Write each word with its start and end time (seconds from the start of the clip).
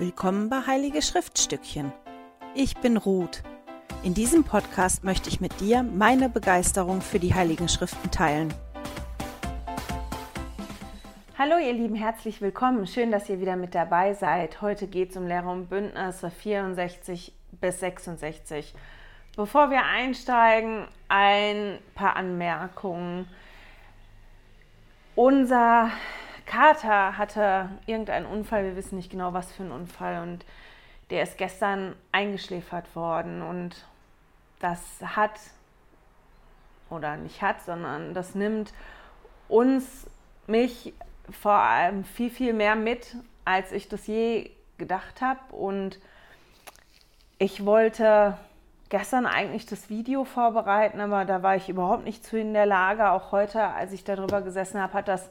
Willkommen 0.00 0.48
bei 0.48 0.64
Heilige 0.64 1.02
Schriftstückchen. 1.02 1.92
Ich 2.54 2.76
bin 2.76 2.96
Ruth. 2.96 3.42
In 4.04 4.14
diesem 4.14 4.44
Podcast 4.44 5.02
möchte 5.02 5.28
ich 5.28 5.40
mit 5.40 5.58
dir 5.58 5.82
meine 5.82 6.28
Begeisterung 6.28 7.00
für 7.00 7.18
die 7.18 7.34
Heiligen 7.34 7.68
Schriften 7.68 8.08
teilen. 8.12 8.54
Hallo 11.36 11.58
ihr 11.58 11.72
Lieben, 11.72 11.96
herzlich 11.96 12.40
willkommen. 12.40 12.86
Schön, 12.86 13.10
dass 13.10 13.28
ihr 13.28 13.40
wieder 13.40 13.56
mit 13.56 13.74
dabei 13.74 14.14
seid. 14.14 14.62
Heute 14.62 14.86
geht 14.86 15.10
es 15.10 15.16
um 15.16 15.26
Lehre 15.26 15.48
und 15.48 15.68
Bündnisse 15.68 16.30
64 16.30 17.32
bis 17.60 17.80
66. 17.80 18.74
Bevor 19.34 19.70
wir 19.70 19.82
einsteigen, 19.82 20.86
ein 21.08 21.80
paar 21.96 22.14
Anmerkungen. 22.14 23.26
Unser 25.16 25.90
Kater 26.48 27.18
hatte 27.18 27.68
irgendeinen 27.86 28.26
Unfall, 28.26 28.64
wir 28.64 28.74
wissen 28.74 28.96
nicht 28.96 29.10
genau, 29.10 29.34
was 29.34 29.52
für 29.52 29.62
ein 29.62 29.70
Unfall. 29.70 30.22
Und 30.22 30.44
der 31.10 31.22
ist 31.22 31.38
gestern 31.38 31.94
eingeschläfert 32.10 32.96
worden. 32.96 33.42
Und 33.42 33.86
das 34.58 34.80
hat 35.02 35.38
oder 36.90 37.16
nicht 37.16 37.42
hat, 37.42 37.60
sondern 37.62 38.14
das 38.14 38.34
nimmt 38.34 38.72
uns, 39.48 40.08
mich 40.46 40.94
vor 41.30 41.52
allem 41.52 42.04
viel, 42.04 42.30
viel 42.30 42.54
mehr 42.54 42.74
mit, 42.74 43.16
als 43.44 43.70
ich 43.72 43.88
das 43.88 44.06
je 44.06 44.50
gedacht 44.78 45.20
habe 45.20 45.54
und 45.54 45.98
ich 47.38 47.66
wollte 47.66 48.38
gestern 48.88 49.26
eigentlich 49.26 49.66
das 49.66 49.90
Video 49.90 50.24
vorbereiten, 50.24 51.00
aber 51.00 51.24
da 51.24 51.42
war 51.42 51.56
ich 51.56 51.68
überhaupt 51.68 52.04
nicht 52.04 52.24
zu 52.24 52.38
in 52.38 52.54
der 52.54 52.66
Lage. 52.66 53.10
Auch 53.10 53.32
heute, 53.32 53.62
als 53.62 53.92
ich 53.92 54.04
darüber 54.04 54.40
gesessen 54.40 54.80
habe, 54.80 54.94
hat 54.94 55.08
das 55.08 55.28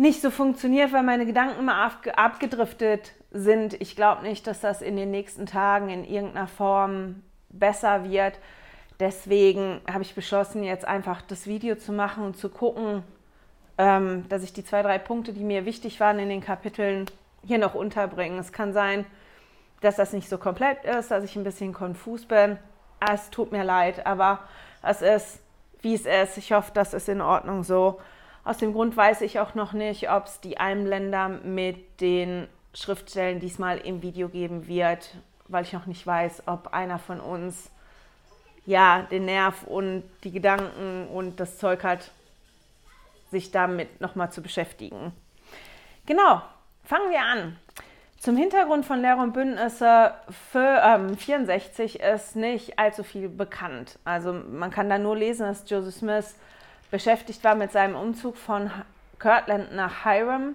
nicht 0.00 0.22
so 0.22 0.30
funktioniert, 0.30 0.94
weil 0.94 1.02
meine 1.02 1.26
Gedanken 1.26 1.58
immer 1.58 1.92
abgedriftet 2.16 3.12
sind. 3.32 3.74
Ich 3.82 3.96
glaube 3.96 4.22
nicht, 4.22 4.46
dass 4.46 4.60
das 4.60 4.80
in 4.80 4.96
den 4.96 5.10
nächsten 5.10 5.44
Tagen 5.44 5.90
in 5.90 6.04
irgendeiner 6.04 6.46
Form 6.46 7.22
besser 7.50 8.10
wird. 8.10 8.38
Deswegen 8.98 9.82
habe 9.92 10.02
ich 10.02 10.14
beschlossen, 10.14 10.64
jetzt 10.64 10.86
einfach 10.86 11.20
das 11.20 11.46
Video 11.46 11.74
zu 11.74 11.92
machen 11.92 12.24
und 12.24 12.38
zu 12.38 12.48
gucken, 12.48 13.02
ähm, 13.76 14.26
dass 14.30 14.42
ich 14.42 14.54
die 14.54 14.64
zwei, 14.64 14.80
drei 14.80 14.96
Punkte, 14.96 15.34
die 15.34 15.44
mir 15.44 15.66
wichtig 15.66 16.00
waren 16.00 16.18
in 16.18 16.30
den 16.30 16.40
Kapiteln, 16.40 17.04
hier 17.44 17.58
noch 17.58 17.74
unterbringe. 17.74 18.38
Es 18.38 18.52
kann 18.52 18.72
sein, 18.72 19.04
dass 19.82 19.96
das 19.96 20.14
nicht 20.14 20.30
so 20.30 20.38
komplett 20.38 20.82
ist, 20.86 21.10
dass 21.10 21.24
ich 21.24 21.36
ein 21.36 21.44
bisschen 21.44 21.74
konfus 21.74 22.24
bin. 22.24 22.56
Es 23.06 23.28
tut 23.28 23.52
mir 23.52 23.64
leid, 23.64 24.06
aber 24.06 24.38
es 24.82 25.02
ist, 25.02 25.40
wie 25.82 25.92
es 25.92 26.06
ist. 26.06 26.38
Ich 26.38 26.52
hoffe, 26.52 26.70
das 26.72 26.94
ist 26.94 27.10
in 27.10 27.20
Ordnung 27.20 27.64
so. 27.64 28.00
Aus 28.44 28.58
dem 28.58 28.72
Grund 28.72 28.96
weiß 28.96 29.20
ich 29.20 29.38
auch 29.38 29.54
noch 29.54 29.72
nicht, 29.72 30.10
ob 30.10 30.26
es 30.26 30.40
die 30.40 30.58
Einblender 30.58 31.28
mit 31.28 32.00
den 32.00 32.48
Schriftstellen 32.72 33.40
diesmal 33.40 33.78
im 33.78 34.02
Video 34.02 34.28
geben 34.28 34.66
wird, 34.66 35.16
weil 35.48 35.64
ich 35.64 35.72
noch 35.72 35.86
nicht 35.86 36.06
weiß, 36.06 36.44
ob 36.46 36.72
einer 36.72 36.98
von 36.98 37.20
uns 37.20 37.70
ja 38.64 39.02
den 39.10 39.24
Nerv 39.24 39.64
und 39.64 40.04
die 40.24 40.30
Gedanken 40.30 41.08
und 41.08 41.40
das 41.40 41.58
Zeug 41.58 41.82
hat, 41.82 42.10
sich 43.30 43.50
damit 43.50 44.00
nochmal 44.00 44.32
zu 44.32 44.42
beschäftigen. 44.42 45.12
Genau, 46.06 46.42
fangen 46.84 47.10
wir 47.10 47.22
an. 47.22 47.56
Zum 48.18 48.36
Hintergrund 48.36 48.84
von 48.84 49.00
Lehre 49.00 49.18
und 49.18 49.32
Bündnisse 49.32 50.12
für, 50.50 50.82
ähm, 50.84 51.16
64 51.16 52.00
ist 52.00 52.36
nicht 52.36 52.78
allzu 52.78 53.02
viel 53.02 53.28
bekannt. 53.28 53.98
Also 54.04 54.32
man 54.32 54.70
kann 54.70 54.90
da 54.90 54.98
nur 54.98 55.16
lesen, 55.16 55.46
dass 55.46 55.68
Joseph 55.68 55.94
Smith 55.94 56.36
beschäftigt 56.90 57.42
war 57.44 57.54
mit 57.54 57.72
seinem 57.72 57.96
Umzug 57.96 58.36
von 58.36 58.70
Kirtland 59.18 59.74
nach 59.74 60.04
Hiram. 60.04 60.54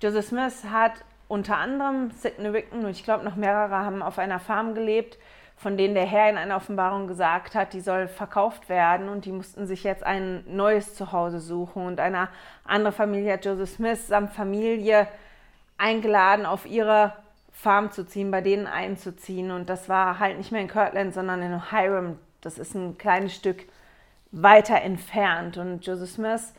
Joseph 0.00 0.26
Smith 0.26 0.64
hat 0.70 0.92
unter 1.28 1.56
anderem 1.56 2.10
Sidney 2.10 2.52
Wicken 2.52 2.84
und 2.84 2.90
ich 2.90 3.04
glaube 3.04 3.24
noch 3.24 3.36
mehrere 3.36 3.70
haben 3.76 4.02
auf 4.02 4.18
einer 4.18 4.40
Farm 4.40 4.74
gelebt, 4.74 5.18
von 5.56 5.76
denen 5.76 5.94
der 5.94 6.06
Herr 6.06 6.28
in 6.28 6.36
einer 6.36 6.56
Offenbarung 6.56 7.06
gesagt 7.06 7.54
hat, 7.54 7.72
die 7.72 7.80
soll 7.80 8.08
verkauft 8.08 8.68
werden 8.68 9.08
und 9.08 9.24
die 9.24 9.32
mussten 9.32 9.66
sich 9.66 9.84
jetzt 9.84 10.04
ein 10.04 10.44
neues 10.46 10.94
Zuhause 10.94 11.38
suchen. 11.38 11.86
Und 11.86 12.00
eine 12.00 12.28
andere 12.64 12.92
Familie 12.92 13.34
hat 13.34 13.44
Joseph 13.44 13.70
Smith 13.70 14.08
samt 14.08 14.32
Familie 14.32 15.06
eingeladen, 15.78 16.46
auf 16.46 16.66
ihre 16.66 17.12
Farm 17.52 17.92
zu 17.92 18.04
ziehen, 18.04 18.30
bei 18.30 18.40
denen 18.40 18.66
einzuziehen. 18.66 19.52
Und 19.52 19.68
das 19.68 19.88
war 19.88 20.18
halt 20.18 20.36
nicht 20.36 20.50
mehr 20.50 20.62
in 20.62 20.68
Kirtland, 20.68 21.14
sondern 21.14 21.42
in 21.42 21.70
Hiram. 21.70 22.18
Das 22.40 22.58
ist 22.58 22.74
ein 22.74 22.98
kleines 22.98 23.34
Stück 23.34 23.64
weiter 24.32 24.80
entfernt. 24.80 25.58
Und 25.58 25.86
Joseph 25.86 26.10
Smith 26.10 26.52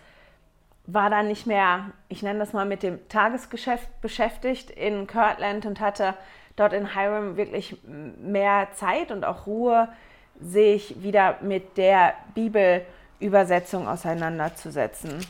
war 0.86 1.10
dann 1.10 1.28
nicht 1.28 1.48
mehr, 1.48 1.92
ich 2.10 2.24
nenne 2.24 2.40
das 2.40 2.54
mal, 2.54 2.66
mit 2.66 2.84
dem 2.84 3.08
Tagesgeschäft 3.10 4.02
beschäftigt 4.02 4.70
in 4.70 5.08
Kirtland 5.08 5.66
und 5.66 5.80
hatte 5.80 6.14
dort 6.56 6.74
in 6.74 6.94
Hiram 6.94 7.36
wirklich 7.36 7.78
mehr 7.84 8.70
Zeit 8.74 9.12
und 9.12 9.26
auch 9.26 9.48
Ruhe, 9.48 9.90
sich 10.40 11.02
wieder 11.02 11.38
mit 11.42 11.78
der 11.78 12.14
Bibelübersetzung 12.34 13.88
auseinanderzusetzen. 13.88 15.26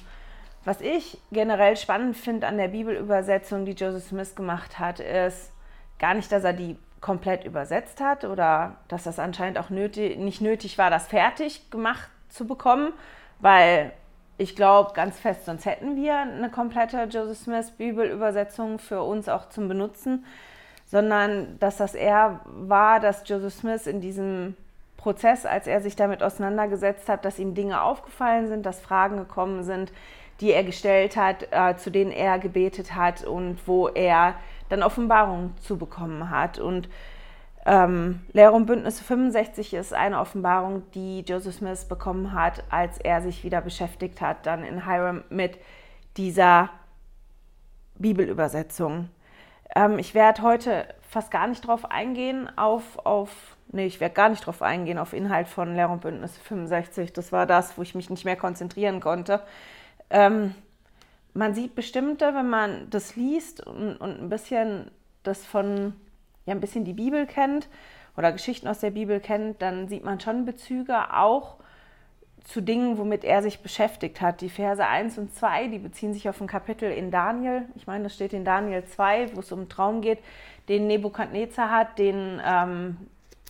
Was 0.66 0.80
ich 0.82 1.18
generell 1.32 1.76
spannend 1.76 2.16
finde 2.18 2.48
an 2.48 2.58
der 2.58 2.70
Bibelübersetzung, 2.70 3.66
die 3.66 3.74
Joseph 3.74 4.08
Smith 4.08 4.36
gemacht 4.36 4.80
hat, 4.80 5.00
ist 5.00 5.52
gar 6.00 6.14
nicht, 6.14 6.32
dass 6.32 6.44
er 6.46 6.54
die 6.54 6.78
komplett 7.02 7.44
übersetzt 7.44 8.00
hat 8.00 8.24
oder 8.24 8.78
dass 8.88 9.04
das 9.04 9.20
anscheinend 9.20 9.60
auch 9.60 9.70
nötig, 9.70 10.18
nicht 10.18 10.40
nötig 10.40 10.78
war, 10.78 10.90
das 10.90 11.08
fertig 11.08 11.70
gemacht 11.70 12.10
zu 12.34 12.46
bekommen, 12.46 12.94
weil 13.40 13.94
ich 14.38 14.56
glaube 14.56 14.94
ganz 14.94 15.20
fest, 15.20 15.46
sonst 15.46 15.66
hätten 15.66 15.96
wir 15.96 16.18
eine 16.18 16.50
komplette 16.50 17.04
Joseph 17.04 17.38
Smith 17.38 17.72
Bibelübersetzung 17.72 18.80
für 18.80 19.04
uns 19.04 19.30
auch 19.30 19.50
zum 19.50 19.68
Benutzen, 19.68 20.26
sondern 20.86 21.60
dass 21.60 21.78
das 21.78 21.94
eher 21.94 22.42
war, 22.46 23.00
dass 23.00 23.28
Joseph 23.28 23.54
Smith 23.54 23.88
in 23.88 24.02
diesem 24.02 24.56
Prozess, 24.98 25.46
als 25.46 25.68
er 25.68 25.82
sich 25.82 25.96
damit 25.96 26.24
auseinandergesetzt 26.24 27.10
hat, 27.10 27.26
dass 27.26 27.38
ihm 27.38 27.54
Dinge 27.54 27.82
aufgefallen 27.82 28.48
sind, 28.48 28.66
dass 28.66 28.80
Fragen 28.80 29.18
gekommen 29.18 29.64
sind, 29.64 29.92
die 30.40 30.52
er 30.52 30.64
gestellt 30.64 31.16
hat, 31.16 31.48
äh, 31.52 31.76
zu 31.78 31.92
denen 31.92 32.12
er 32.12 32.40
gebetet 32.40 32.96
hat 32.96 33.24
und 33.24 33.68
wo 33.68 33.88
er 33.90 34.36
dann 34.70 34.82
Offenbarungen 34.82 35.56
zu 35.58 35.78
bekommen 35.78 36.30
hat. 36.30 36.58
Und 36.58 36.90
ähm, 37.66 38.22
Lehre 38.34 38.52
und 38.52 38.66
Bündnisse 38.66 39.04
65 39.04 39.74
ist 39.74 39.94
eine 39.94 40.20
Offenbarung, 40.20 40.84
die 40.92 41.22
Joseph 41.22 41.56
Smith 41.56 41.86
bekommen 41.86 42.34
hat, 42.34 42.64
als 42.70 42.98
er 42.98 43.22
sich 43.22 43.44
wieder 43.44 43.62
beschäftigt 43.62 44.20
hat, 44.20 44.46
dann 44.46 44.64
in 44.64 44.86
Hiram 44.86 45.24
mit 45.30 45.58
dieser 46.18 46.70
Bibelübersetzung. 47.96 49.10
Ähm, 49.76 49.98
ich 49.98 50.14
werde 50.14 50.42
heute 50.42 50.88
fast 51.02 51.32
gar 51.32 51.48
nicht 51.48 51.66
drauf 51.66 51.90
eingehen, 51.90 52.50
auf, 52.58 53.00
auf 53.06 53.56
nee, 53.72 53.86
ich 53.86 54.02
werde 54.02 54.16
gar 54.16 54.30
nicht 54.30 54.46
drauf 54.46 54.62
eingehen, 54.62 54.98
auf 54.98 55.14
Inhalt 55.14 55.48
von 55.48 55.74
Lehre 55.74 55.92
und 55.92 56.02
Bündnisse 56.02 56.42
65. 56.42 57.14
Das 57.14 57.32
war 57.32 57.46
das, 57.46 57.78
wo 57.78 57.82
ich 57.82 57.96
mich 57.96 58.10
nicht 58.10 58.26
mehr 58.26 58.36
konzentrieren 58.36 59.00
konnte. 59.00 59.42
Ähm, 60.10 60.54
man 61.34 61.54
sieht 61.54 61.76
bestimmte, 61.76 62.36
wenn 62.36 62.50
man 62.50 62.90
das 62.90 63.16
liest 63.16 63.66
und, 63.66 63.96
und 63.98 64.22
ein 64.22 64.30
bisschen 64.30 64.92
das 65.24 65.46
von 65.46 65.94
ja 66.46 66.54
ein 66.54 66.60
bisschen 66.60 66.86
die 66.86 66.94
Bibel 66.94 67.26
kennt 67.26 67.68
oder 68.18 68.32
Geschichten 68.32 68.68
aus 68.68 68.80
der 68.80 68.92
Bibel 68.92 69.20
kennt, 69.20 69.62
dann 69.62 69.88
sieht 69.88 70.04
man 70.04 70.20
schon 70.20 70.46
Bezüge 70.46 71.14
auch 71.14 71.58
zu 72.44 72.62
Dingen, 72.62 72.98
womit 72.98 73.24
er 73.24 73.42
sich 73.42 73.62
beschäftigt 73.62 74.20
hat. 74.22 74.42
Die 74.42 74.50
Verse 74.50 74.86
1 74.86 75.18
und 75.18 75.34
2, 75.34 75.68
die 75.68 75.80
beziehen 75.80 76.14
sich 76.14 76.28
auf 76.28 76.42
ein 76.42 76.48
Kapitel 76.48 76.92
in 76.92 77.10
Daniel. 77.10 77.64
Ich 77.76 77.88
meine, 77.88 78.04
das 78.04 78.16
steht 78.16 78.34
in 78.34 78.44
Daniel 78.44 78.84
2, 78.84 79.36
wo 79.36 79.40
es 79.40 79.52
um 79.52 79.60
einen 79.60 79.70
Traum 79.70 80.02
geht, 80.02 80.20
den 80.68 80.88
Nebukadnezar 80.88 81.72
hat, 81.72 81.98
den 81.98 82.42
ähm, 82.46 82.98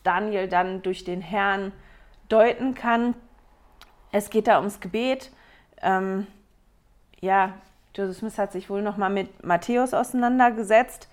Daniel 0.03 0.47
dann 0.47 0.83
durch 0.83 1.03
den 1.03 1.21
Herrn 1.21 1.71
deuten 2.29 2.75
kann. 2.75 3.15
Es 4.11 4.29
geht 4.29 4.47
da 4.47 4.59
ums 4.59 4.79
Gebet. 4.79 5.31
Ähm, 5.81 6.27
ja, 7.19 7.53
Joseph 7.95 8.17
Smith 8.17 8.37
hat 8.37 8.51
sich 8.51 8.69
wohl 8.69 8.83
nochmal 8.83 9.09
mit 9.09 9.43
Matthäus 9.43 9.93
auseinandergesetzt 9.93 11.09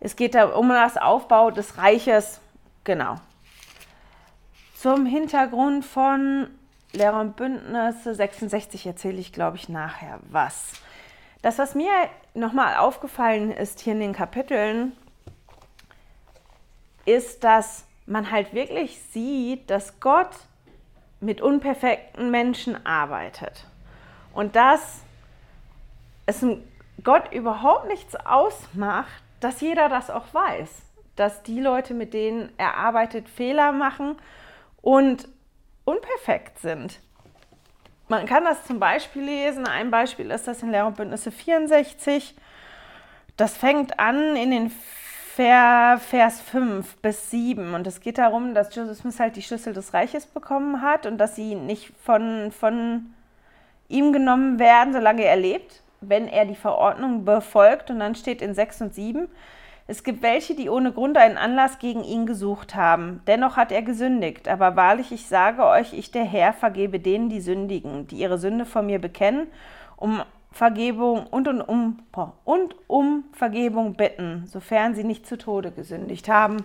es 0.00 0.16
geht 0.16 0.34
da 0.34 0.46
um 0.46 0.68
das 0.68 0.96
Aufbau 0.96 1.50
des 1.50 1.78
Reiches. 1.78 2.40
Genau. 2.84 3.16
Zum 4.76 5.06
Hintergrund 5.06 5.84
von 5.84 6.48
Lehrer 6.92 7.20
und 7.20 7.36
Bündnisse 7.36 8.14
66 8.14 8.86
erzähle 8.86 9.18
ich, 9.18 9.32
glaube 9.32 9.56
ich, 9.56 9.68
nachher 9.68 10.20
was. 10.30 10.72
Das, 11.42 11.58
was 11.58 11.74
mir 11.74 11.92
nochmal 12.34 12.76
aufgefallen 12.76 13.50
ist 13.50 13.80
hier 13.80 13.92
in 13.92 14.00
den 14.00 14.12
Kapiteln, 14.12 14.92
ist, 17.04 17.44
dass 17.44 17.84
man 18.06 18.30
halt 18.30 18.54
wirklich 18.54 19.00
sieht, 19.12 19.68
dass 19.70 20.00
Gott 20.00 20.30
mit 21.20 21.40
unperfekten 21.40 22.30
Menschen 22.30 22.86
arbeitet. 22.86 23.66
Und 24.32 24.56
dass 24.56 25.02
es 26.26 26.44
Gott 27.02 27.32
überhaupt 27.32 27.88
nichts 27.88 28.14
ausmacht, 28.14 29.22
dass 29.40 29.60
jeder 29.60 29.88
das 29.88 30.10
auch 30.10 30.32
weiß, 30.32 30.70
dass 31.16 31.42
die 31.42 31.60
Leute, 31.60 31.94
mit 31.94 32.14
denen 32.14 32.50
er 32.58 32.76
arbeitet, 32.76 33.28
Fehler 33.28 33.72
machen 33.72 34.16
und 34.82 35.28
unperfekt 35.84 36.58
sind. 36.58 37.00
Man 38.08 38.26
kann 38.26 38.44
das 38.44 38.64
zum 38.64 38.80
Beispiel 38.80 39.22
lesen. 39.22 39.66
Ein 39.66 39.90
Beispiel 39.90 40.30
ist 40.30 40.48
das 40.48 40.62
in 40.62 40.70
Lehre 40.70 40.86
und 40.86 40.96
Bündnisse 40.96 41.30
64. 41.30 42.34
das 43.36 43.56
fängt 43.56 43.98
an 44.00 44.36
in 44.36 44.50
den 44.50 44.72
Vers 45.38 46.40
5 46.40 46.96
bis 46.96 47.30
7 47.30 47.74
und 47.74 47.86
es 47.86 48.00
geht 48.00 48.18
darum, 48.18 48.54
dass 48.54 48.74
Joseph 48.74 48.98
Smith 48.98 49.20
halt 49.20 49.36
die 49.36 49.42
Schlüssel 49.42 49.72
des 49.72 49.94
Reiches 49.94 50.26
bekommen 50.26 50.82
hat 50.82 51.06
und 51.06 51.18
dass 51.18 51.36
sie 51.36 51.54
nicht 51.54 51.92
von, 52.02 52.50
von 52.50 53.14
ihm 53.88 54.12
genommen 54.12 54.58
werden, 54.58 54.92
solange 54.92 55.22
er 55.22 55.36
lebt, 55.36 55.82
wenn 56.00 56.28
er 56.28 56.44
die 56.44 56.54
Verordnung 56.54 57.24
befolgt. 57.24 57.90
Und 57.90 58.00
dann 58.00 58.14
steht 58.14 58.42
in 58.42 58.54
6 58.54 58.82
und 58.82 58.94
7, 58.94 59.28
es 59.86 60.04
gibt 60.04 60.22
welche, 60.22 60.54
die 60.54 60.68
ohne 60.68 60.92
Grund 60.92 61.16
einen 61.16 61.38
Anlass 61.38 61.78
gegen 61.78 62.04
ihn 62.04 62.26
gesucht 62.26 62.74
haben. 62.74 63.22
Dennoch 63.26 63.56
hat 63.56 63.72
er 63.72 63.82
gesündigt. 63.82 64.46
Aber 64.46 64.76
wahrlich, 64.76 65.12
ich 65.12 65.26
sage 65.26 65.64
euch, 65.64 65.94
ich 65.94 66.10
der 66.10 66.24
Herr 66.24 66.52
vergebe 66.52 67.00
denen, 67.00 67.30
die 67.30 67.40
sündigen, 67.40 68.06
die 68.06 68.16
ihre 68.16 68.38
Sünde 68.38 68.66
vor 68.66 68.82
mir 68.82 69.00
bekennen, 69.00 69.46
um 69.96 70.22
Vergebung 70.52 71.26
und, 71.26 71.48
und, 71.48 71.62
um, 71.62 71.98
und 72.44 72.76
um 72.86 73.24
Vergebung 73.32 73.94
bitten, 73.94 74.44
sofern 74.46 74.94
sie 74.94 75.04
nicht 75.04 75.26
zu 75.26 75.38
Tode 75.38 75.70
gesündigt 75.70 76.28
haben. 76.28 76.58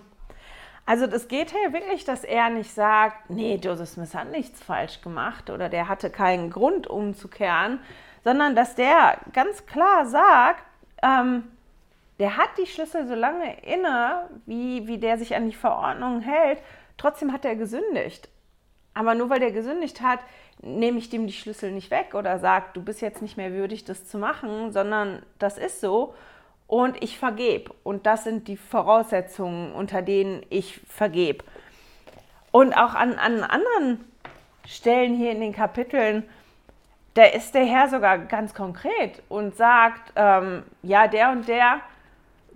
Also 0.86 1.08
das 1.08 1.30
geht 1.30 1.52
hier 1.52 1.72
wirklich, 1.72 2.04
dass 2.04 2.26
er 2.26 2.50
nicht 2.50 2.74
sagt, 2.74 3.30
nee, 3.30 3.56
Joseph 3.56 3.90
Smith 3.90 4.16
hat 4.16 4.32
nichts 4.32 4.62
falsch 4.62 5.00
gemacht 5.02 5.50
oder 5.50 5.70
der 5.70 5.88
hatte 5.88 6.10
keinen 6.10 6.50
Grund 6.50 6.88
umzukehren, 6.88 7.80
sondern 8.24 8.56
dass 8.56 8.76
der 8.76 9.18
ganz 9.34 9.66
klar 9.66 10.06
sagt, 10.06 10.64
ähm, 11.02 11.44
der 12.20 12.38
hat 12.38 12.50
die 12.58 12.68
Schlüssel 12.68 13.08
so 13.08 13.16
lange 13.16 13.60
inne, 13.62 14.30
wie, 14.46 14.88
wie 14.88 14.98
der 14.98 15.18
sich 15.18 15.36
an 15.36 15.50
die 15.50 15.56
Verordnung 15.56 16.22
hält, 16.22 16.60
trotzdem 16.98 17.34
hat 17.34 17.46
er 17.46 17.56
gesündigt. 17.56 18.30
Aber 18.94 19.16
nur 19.16 19.30
weil 19.30 19.40
der 19.40 19.52
gesündigt 19.52 20.02
hat, 20.02 20.20
nehme 20.62 21.00
ich 21.00 21.10
dem 21.10 21.28
die 21.28 21.34
Schlüssel 21.34 21.72
nicht 21.72 21.92
weg 21.92 22.14
oder 22.14 22.40
sage, 22.40 22.68
du 22.74 22.84
bist 22.84 23.02
jetzt 23.02 23.22
nicht 23.22 23.38
mehr 23.38 23.52
würdig, 23.52 23.84
das 23.86 24.08
zu 24.08 24.18
machen, 24.18 24.72
sondern 24.72 25.24
das 25.40 25.58
ist 25.58 25.82
so 25.82 26.14
und 26.68 27.04
ich 27.04 27.18
vergebe. 27.18 27.74
Und 27.84 28.06
das 28.06 28.24
sind 28.24 28.48
die 28.48 28.58
Voraussetzungen, 28.58 29.74
unter 29.74 30.02
denen 30.02 30.46
ich 30.50 30.80
vergebe. 30.88 31.44
Und 32.52 32.74
auch 32.74 32.94
an, 32.94 33.16
an 33.16 33.44
anderen 33.44 34.06
Stellen 34.66 35.16
hier 35.16 35.32
in 35.32 35.42
den 35.42 35.54
Kapiteln, 35.54 36.24
da 37.14 37.26
ist 37.26 37.54
der 37.54 37.66
Herr 37.66 37.90
sogar 37.90 38.18
ganz 38.18 38.54
konkret 38.54 39.22
und 39.30 39.56
sagt, 39.56 40.14
ähm, 40.16 40.64
ja, 40.82 41.08
der 41.08 41.32
und 41.32 41.48
der, 41.48 41.80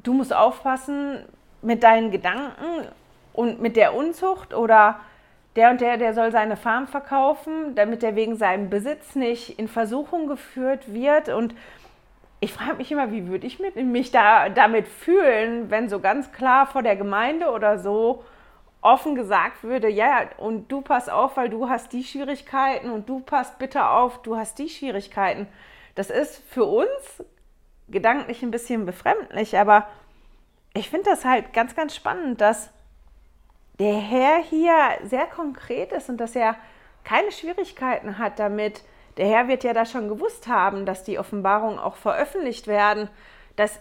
du 0.03 0.13
musst 0.13 0.33
aufpassen 0.33 1.25
mit 1.61 1.83
deinen 1.83 2.11
Gedanken 2.11 2.87
und 3.33 3.61
mit 3.61 3.75
der 3.75 3.93
Unzucht 3.93 4.53
oder 4.53 4.99
der 5.55 5.71
und 5.71 5.81
der, 5.81 5.97
der 5.97 6.13
soll 6.13 6.31
seine 6.31 6.55
Farm 6.55 6.87
verkaufen, 6.87 7.75
damit 7.75 8.03
er 8.03 8.15
wegen 8.15 8.35
seinem 8.35 8.69
Besitz 8.69 9.15
nicht 9.15 9.57
in 9.59 9.67
Versuchung 9.67 10.27
geführt 10.27 10.93
wird. 10.93 11.29
Und 11.29 11.55
ich 12.39 12.53
frage 12.53 12.75
mich 12.75 12.91
immer, 12.91 13.11
wie 13.11 13.27
würde 13.27 13.47
ich 13.47 13.59
mich 13.75 14.11
da, 14.11 14.49
damit 14.49 14.87
fühlen, 14.87 15.69
wenn 15.69 15.89
so 15.89 15.99
ganz 15.99 16.31
klar 16.31 16.67
vor 16.67 16.83
der 16.83 16.95
Gemeinde 16.95 17.49
oder 17.49 17.79
so 17.79 18.23
offen 18.87 19.15
gesagt 19.15 19.63
würde, 19.63 19.89
ja, 19.89 20.29
und 20.37 20.71
du 20.71 20.81
pass 20.81 21.09
auf, 21.09 21.37
weil 21.37 21.49
du 21.49 21.69
hast 21.69 21.91
die 21.93 22.03
Schwierigkeiten 22.03 22.89
und 22.89 23.09
du 23.09 23.19
passt 23.19 23.59
bitte 23.59 23.87
auf, 23.87 24.21
du 24.21 24.37
hast 24.37 24.59
die 24.59 24.69
Schwierigkeiten. 24.69 25.47
Das 25.95 26.09
ist 26.09 26.41
für 26.49 26.63
uns 26.63 27.23
gedanklich 27.89 28.43
ein 28.43 28.51
bisschen 28.51 28.85
befremdlich, 28.85 29.57
aber 29.57 29.87
ich 30.73 30.89
finde 30.89 31.09
das 31.09 31.25
halt 31.25 31.53
ganz, 31.53 31.75
ganz 31.75 31.95
spannend, 31.95 32.39
dass 32.39 32.71
der 33.79 33.95
Herr 33.95 34.41
hier 34.41 34.73
sehr 35.03 35.27
konkret 35.27 35.91
ist 35.91 36.09
und 36.09 36.17
dass 36.17 36.35
er 36.35 36.55
keine 37.03 37.31
Schwierigkeiten 37.31 38.17
hat 38.17 38.39
damit. 38.39 38.83
Der 39.17 39.27
Herr 39.27 39.47
wird 39.47 39.63
ja 39.63 39.73
da 39.73 39.85
schon 39.85 40.07
gewusst 40.07 40.47
haben, 40.47 40.85
dass 40.85 41.03
die 41.03 41.19
Offenbarungen 41.19 41.79
auch 41.79 41.95
veröffentlicht 41.95 42.67
werden, 42.67 43.09
dass 43.55 43.79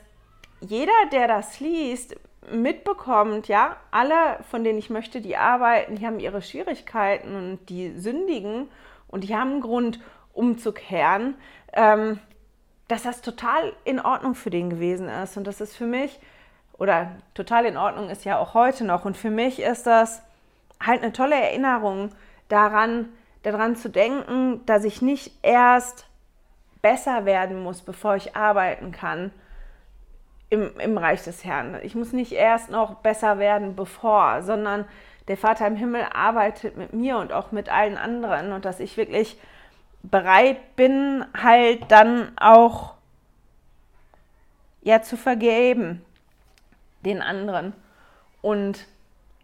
jeder, 0.61 0.93
der 1.13 1.29
das 1.29 1.61
liest, 1.61 2.17
mitbekommt, 2.51 3.49
ja, 3.49 3.77
alle, 3.91 4.39
von 4.51 4.63
denen 4.65 4.79
ich 4.79 4.91
möchte, 4.91 5.21
die 5.21 5.37
arbeiten, 5.37 5.97
die 5.97 6.07
haben 6.07 6.21
ihre 6.21 6.43
Schwierigkeiten 6.43 7.35
und 7.35 7.67
die 7.69 7.99
sündigen 7.99 8.69
und 9.09 9.25
die 9.25 9.37
haben 9.37 9.53
einen 9.53 9.61
Grund 9.61 10.01
umzukehren, 10.33 11.35
ähm, 11.73 12.21
dass 12.89 13.03
das 13.03 13.21
total 13.21 13.73
in 13.85 14.01
Ordnung 14.01 14.35
für 14.35 14.51
den 14.51 14.71
gewesen 14.71 15.09
ist. 15.09 15.37
Und 15.37 15.47
das 15.47 15.61
ist 15.61 15.77
für 15.77 15.87
mich 15.87 16.21
oder 16.79 17.17
total 17.35 17.65
in 17.65 17.77
Ordnung 17.77 18.11
ist 18.11 18.25
ja 18.25 18.39
auch 18.39 18.55
heute 18.55 18.85
noch. 18.85 19.05
Und 19.05 19.17
für 19.17 19.31
mich 19.31 19.61
ist 19.61 19.87
das 19.87 20.23
halt 20.85 21.03
eine 21.03 21.13
tolle 21.13 21.35
Erinnerung 21.35 22.11
daran, 22.49 23.09
daran 23.43 23.77
zu 23.77 23.89
denken, 23.89 24.65
dass 24.67 24.85
ich 24.85 25.03
nicht 25.03 25.33
erst 25.43 26.07
besser 26.83 27.25
werden 27.25 27.63
muss, 27.63 27.81
bevor 27.81 28.17
ich 28.17 28.37
arbeiten 28.37 28.93
kann 28.93 29.33
im, 30.51 30.79
im 30.79 30.99
Reich 30.99 31.25
des 31.25 31.45
Herrn. 31.45 31.79
Ich 31.83 31.95
muss 31.95 32.13
nicht 32.13 32.33
erst 32.33 32.71
noch 32.71 32.97
besser 32.97 33.39
werden, 33.39 33.75
bevor, 33.75 34.43
sondern 34.43 34.85
der 35.29 35.37
Vater 35.37 35.67
im 35.67 35.77
Himmel 35.77 36.07
arbeitet 36.13 36.77
mit 36.77 36.93
mir 36.93 37.19
und 37.19 37.33
auch 37.33 37.51
mit 37.53 37.69
allen 37.69 37.99
anderen 37.99 38.53
und 38.53 38.65
dass 38.65 38.79
ich 38.79 38.97
wirklich 38.97 39.39
bereit 40.03 40.77
bin, 40.77 41.25
halt 41.37 41.83
dann 41.89 42.31
auch 42.37 42.95
ja 44.83 45.03
zu 45.03 45.17
vergeben, 45.17 46.05
den 47.05 47.23
anderen. 47.23 47.73
Und 48.41 48.87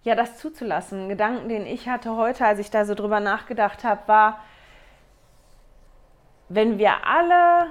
ja, 0.04 0.14
das 0.14 0.38
zuzulassen. 0.38 1.04
Ein 1.04 1.08
Gedanken, 1.08 1.48
den 1.48 1.66
ich 1.66 1.88
hatte 1.88 2.16
heute, 2.16 2.46
als 2.46 2.60
ich 2.60 2.70
da 2.70 2.84
so 2.84 2.94
drüber 2.94 3.18
nachgedacht 3.20 3.82
habe, 3.82 4.02
war, 4.06 4.44
wenn 6.48 6.78
wir 6.78 7.06
alle 7.06 7.70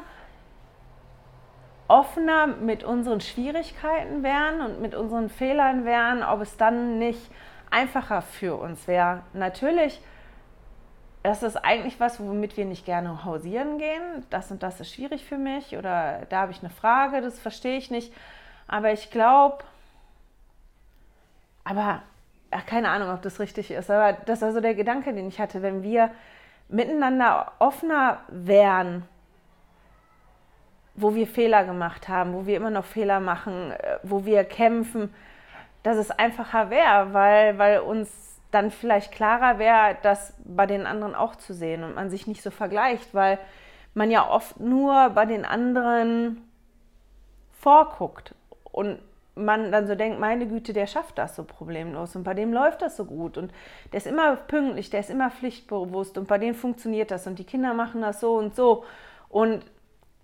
offener 1.91 2.47
mit 2.47 2.85
unseren 2.85 3.19
Schwierigkeiten 3.19 4.23
wären 4.23 4.61
und 4.61 4.81
mit 4.81 4.95
unseren 4.95 5.29
Fehlern 5.29 5.83
wären, 5.83 6.23
ob 6.23 6.39
es 6.39 6.55
dann 6.55 6.99
nicht 6.99 7.29
einfacher 7.69 8.21
für 8.21 8.55
uns 8.55 8.87
wäre. 8.87 9.23
Natürlich, 9.33 10.01
das 11.21 11.43
ist 11.43 11.57
eigentlich 11.57 11.99
was, 11.99 12.21
womit 12.21 12.55
wir 12.55 12.63
nicht 12.63 12.85
gerne 12.85 13.25
hausieren 13.25 13.77
gehen. 13.77 14.25
Das 14.29 14.51
und 14.51 14.63
das 14.63 14.79
ist 14.79 14.93
schwierig 14.93 15.25
für 15.25 15.37
mich 15.37 15.77
oder 15.77 16.25
da 16.29 16.41
habe 16.41 16.53
ich 16.53 16.61
eine 16.61 16.69
Frage, 16.69 17.19
das 17.19 17.37
verstehe 17.37 17.77
ich 17.77 17.91
nicht. 17.91 18.13
Aber 18.69 18.93
ich 18.93 19.11
glaube, 19.11 19.57
aber 21.65 22.03
ach, 22.51 22.65
keine 22.67 22.87
Ahnung, 22.87 23.13
ob 23.13 23.21
das 23.21 23.41
richtig 23.41 23.69
ist, 23.69 23.91
aber 23.91 24.13
das 24.13 24.41
war 24.41 24.53
so 24.53 24.61
der 24.61 24.75
Gedanke, 24.75 25.13
den 25.13 25.27
ich 25.27 25.41
hatte, 25.41 25.61
wenn 25.61 25.83
wir 25.83 26.09
miteinander 26.69 27.51
offener 27.59 28.21
wären, 28.29 29.03
wo 30.95 31.15
wir 31.15 31.27
Fehler 31.27 31.63
gemacht 31.63 32.09
haben, 32.09 32.33
wo 32.33 32.45
wir 32.45 32.57
immer 32.57 32.69
noch 32.69 32.85
Fehler 32.85 33.19
machen, 33.19 33.71
äh, 33.71 33.97
wo 34.03 34.25
wir 34.25 34.43
kämpfen, 34.43 35.13
dass 35.83 35.97
es 35.97 36.11
einfacher 36.11 36.69
wäre, 36.69 37.13
weil, 37.13 37.57
weil 37.57 37.79
uns 37.79 38.39
dann 38.51 38.69
vielleicht 38.69 39.11
klarer 39.11 39.57
wäre, 39.57 39.97
das 40.03 40.33
bei 40.43 40.65
den 40.65 40.85
anderen 40.85 41.15
auch 41.15 41.35
zu 41.35 41.53
sehen 41.53 41.83
und 41.83 41.95
man 41.95 42.09
sich 42.09 42.27
nicht 42.27 42.41
so 42.41 42.51
vergleicht, 42.51 43.13
weil 43.13 43.39
man 43.93 44.11
ja 44.11 44.29
oft 44.29 44.59
nur 44.59 45.09
bei 45.09 45.25
den 45.25 45.45
anderen 45.45 46.41
vorguckt 47.53 48.35
und 48.63 48.99
man 49.35 49.71
dann 49.71 49.87
so 49.87 49.95
denkt, 49.95 50.19
meine 50.19 50.45
Güte, 50.47 50.73
der 50.73 50.87
schafft 50.87 51.17
das 51.17 51.35
so 51.35 51.43
problemlos 51.43 52.15
und 52.15 52.23
bei 52.23 52.33
dem 52.33 52.51
läuft 52.51 52.81
das 52.81 52.97
so 52.97 53.05
gut 53.05 53.37
und 53.37 53.51
der 53.91 53.97
ist 53.97 54.07
immer 54.07 54.35
pünktlich, 54.35 54.89
der 54.89 54.99
ist 54.99 55.09
immer 55.09 55.31
pflichtbewusst 55.31 56.17
und 56.17 56.27
bei 56.27 56.37
dem 56.37 56.53
funktioniert 56.53 57.11
das 57.11 57.27
und 57.27 57.39
die 57.39 57.45
Kinder 57.45 57.73
machen 57.73 58.01
das 58.01 58.19
so 58.19 58.33
und 58.33 58.55
so 58.55 58.83
und 59.29 59.63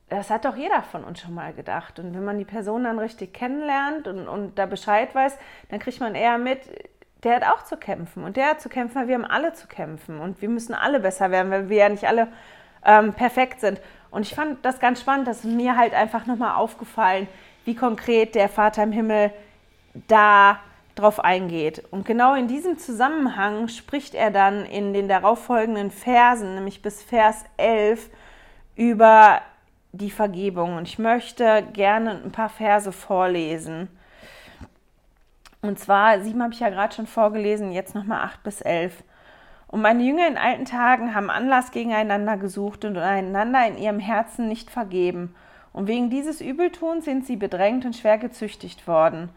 das 0.09 0.29
hat 0.29 0.45
doch 0.45 0.55
jeder 0.55 0.83
von 0.83 1.03
uns 1.03 1.19
schon 1.19 1.33
mal 1.33 1.53
gedacht. 1.53 1.99
Und 1.99 2.13
wenn 2.13 2.23
man 2.23 2.37
die 2.37 2.45
Person 2.45 2.85
dann 2.85 2.99
richtig 2.99 3.33
kennenlernt 3.33 4.07
und, 4.07 4.27
und 4.27 4.57
da 4.57 4.65
Bescheid 4.65 5.13
weiß, 5.13 5.37
dann 5.69 5.79
kriegt 5.79 5.99
man 5.99 6.15
eher 6.15 6.37
mit, 6.37 6.61
der 7.23 7.35
hat 7.35 7.43
auch 7.43 7.65
zu 7.65 7.75
kämpfen. 7.77 8.23
Und 8.23 8.37
der 8.37 8.51
hat 8.51 8.61
zu 8.61 8.69
kämpfen, 8.69 8.95
weil 8.95 9.07
wir 9.07 9.15
haben 9.15 9.25
alle 9.25 9.53
zu 9.53 9.67
kämpfen. 9.67 10.19
Und 10.19 10.41
wir 10.41 10.49
müssen 10.49 10.73
alle 10.73 10.99
besser 10.99 11.29
werden, 11.31 11.51
weil 11.51 11.69
wir 11.69 11.77
ja 11.77 11.89
nicht 11.89 12.07
alle 12.07 12.29
ähm, 12.85 13.13
perfekt 13.13 13.59
sind. 13.59 13.81
Und 14.09 14.21
ich 14.21 14.33
fand 14.33 14.63
das 14.63 14.79
ganz 14.79 15.01
spannend, 15.01 15.27
dass 15.27 15.43
mir 15.43 15.75
halt 15.75 15.93
einfach 15.93 16.25
nochmal 16.25 16.55
aufgefallen, 16.55 17.27
wie 17.65 17.75
konkret 17.75 18.33
der 18.33 18.47
Vater 18.47 18.83
im 18.83 18.93
Himmel 18.93 19.31
da 20.07 20.59
drauf 20.95 21.19
eingeht. 21.19 21.83
Und 21.91 22.05
genau 22.05 22.33
in 22.33 22.47
diesem 22.47 22.77
Zusammenhang 22.77 23.67
spricht 23.67 24.15
er 24.15 24.31
dann 24.31 24.65
in 24.65 24.93
den 24.93 25.09
darauffolgenden 25.09 25.91
Versen, 25.91 26.55
nämlich 26.55 26.81
bis 26.81 27.03
Vers 27.03 27.43
11, 27.57 28.09
über 28.75 29.41
die 29.91 30.11
Vergebung. 30.11 30.77
Und 30.77 30.87
ich 30.87 30.99
möchte 30.99 31.63
gerne 31.73 32.21
ein 32.23 32.31
paar 32.31 32.49
Verse 32.49 32.91
vorlesen. 32.91 33.89
Und 35.61 35.79
zwar, 35.79 36.21
sieben 36.21 36.41
habe 36.43 36.53
ich 36.53 36.59
ja 36.59 36.69
gerade 36.69 36.95
schon 36.95 37.07
vorgelesen, 37.07 37.71
jetzt 37.71 37.95
nochmal 37.95 38.21
acht 38.21 38.43
bis 38.43 38.61
elf. 38.61 39.03
Und 39.67 39.81
meine 39.81 40.03
Jünger 40.03 40.27
in 40.27 40.37
alten 40.37 40.65
Tagen 40.65 41.13
haben 41.13 41.29
Anlass 41.29 41.71
gegeneinander 41.71 42.37
gesucht 42.37 42.85
und 42.85 42.97
einander 42.97 43.67
in 43.67 43.77
ihrem 43.77 43.99
Herzen 43.99 44.47
nicht 44.47 44.69
vergeben. 44.69 45.35
Und 45.73 45.87
wegen 45.87 46.09
dieses 46.09 46.41
Übeltuns 46.41 47.05
sind 47.05 47.25
sie 47.25 47.35
bedrängt 47.35 47.85
und 47.85 47.95
schwer 47.95 48.17
gezüchtigt 48.17 48.87
worden. 48.87 49.29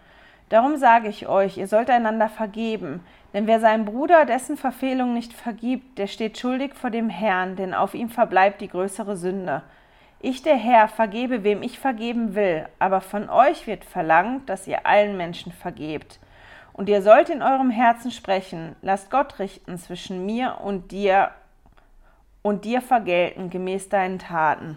Darum 0.48 0.76
sage 0.76 1.08
ich 1.08 1.28
euch, 1.28 1.58
ihr 1.58 1.66
sollt 1.66 1.90
einander 1.90 2.28
vergeben, 2.28 3.04
denn 3.32 3.46
wer 3.46 3.60
seinem 3.60 3.84
Bruder 3.84 4.24
dessen 4.24 4.56
Verfehlung 4.56 5.14
nicht 5.14 5.32
vergibt, 5.32 5.98
der 5.98 6.06
steht 6.06 6.38
schuldig 6.38 6.74
vor 6.74 6.90
dem 6.90 7.08
Herrn, 7.08 7.56
denn 7.56 7.74
auf 7.74 7.94
ihm 7.94 8.08
verbleibt 8.08 8.60
die 8.60 8.68
größere 8.68 9.16
Sünde. 9.16 9.62
Ich, 10.22 10.42
der 10.42 10.56
Herr, 10.56 10.88
vergebe, 10.88 11.44
wem 11.44 11.62
ich 11.62 11.78
vergeben 11.78 12.34
will, 12.34 12.68
aber 12.78 13.00
von 13.00 13.30
euch 13.30 13.66
wird 13.66 13.86
verlangt, 13.86 14.50
dass 14.50 14.66
ihr 14.66 14.84
allen 14.84 15.16
Menschen 15.16 15.50
vergebt. 15.50 16.20
Und 16.74 16.90
ihr 16.90 17.00
sollt 17.00 17.30
in 17.30 17.42
eurem 17.42 17.70
Herzen 17.70 18.10
sprechen, 18.10 18.76
lasst 18.82 19.10
Gott 19.10 19.38
richten 19.38 19.78
zwischen 19.78 20.26
mir 20.26 20.58
und 20.62 20.92
dir 20.92 21.30
und 22.42 22.64
dir 22.64 22.82
vergelten 22.82 23.50
gemäß 23.50 23.88
deinen 23.88 24.18
Taten. 24.18 24.76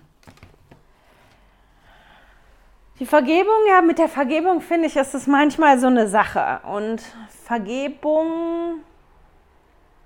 Die 3.00 3.06
Vergebung, 3.06 3.68
ja, 3.68 3.82
mit 3.82 4.00
der 4.00 4.08
Vergebung 4.08 4.62
finde 4.62 4.88
ich, 4.88 4.96
ist 4.96 5.14
es 5.14 5.28
manchmal 5.28 5.78
so 5.78 5.88
eine 5.88 6.08
Sache. 6.08 6.62
Und 6.66 7.02
Vergebung 7.44 8.82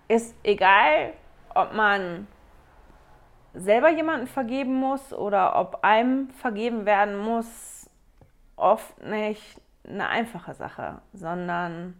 ist 0.07 0.33
egal, 0.43 1.13
ob 1.53 1.73
man 1.73 2.27
selber 3.57 3.89
jemanden 3.89 4.27
vergeben 4.27 4.73
muss 4.73 5.13
oder 5.13 5.59
ob 5.59 5.83
einem 5.83 6.29
vergeben 6.29 6.85
werden 6.85 7.17
muss, 7.17 7.89
oft 8.55 9.01
nicht 9.03 9.61
eine 9.87 10.07
einfache 10.07 10.53
Sache, 10.53 11.01
sondern 11.13 11.95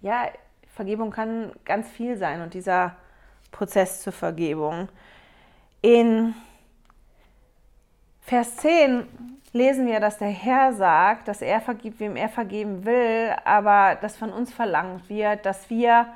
ja, 0.00 0.28
Vergebung 0.74 1.10
kann 1.10 1.52
ganz 1.64 1.88
viel 1.88 2.16
sein 2.16 2.42
und 2.42 2.54
dieser 2.54 2.96
Prozess 3.50 4.02
zur 4.02 4.12
Vergebung. 4.12 4.88
In 5.82 6.34
Vers 8.20 8.56
10 8.56 9.06
lesen 9.52 9.86
wir, 9.86 9.98
dass 9.98 10.18
der 10.18 10.28
Herr 10.28 10.72
sagt, 10.72 11.26
dass 11.26 11.42
er 11.42 11.60
vergibt, 11.60 11.98
wem 12.00 12.16
er 12.16 12.28
vergeben 12.28 12.84
will, 12.84 13.34
aber 13.44 13.96
dass 14.00 14.16
von 14.16 14.32
uns 14.32 14.52
verlangt 14.52 15.08
wird, 15.08 15.44
dass 15.44 15.68
wir 15.68 16.06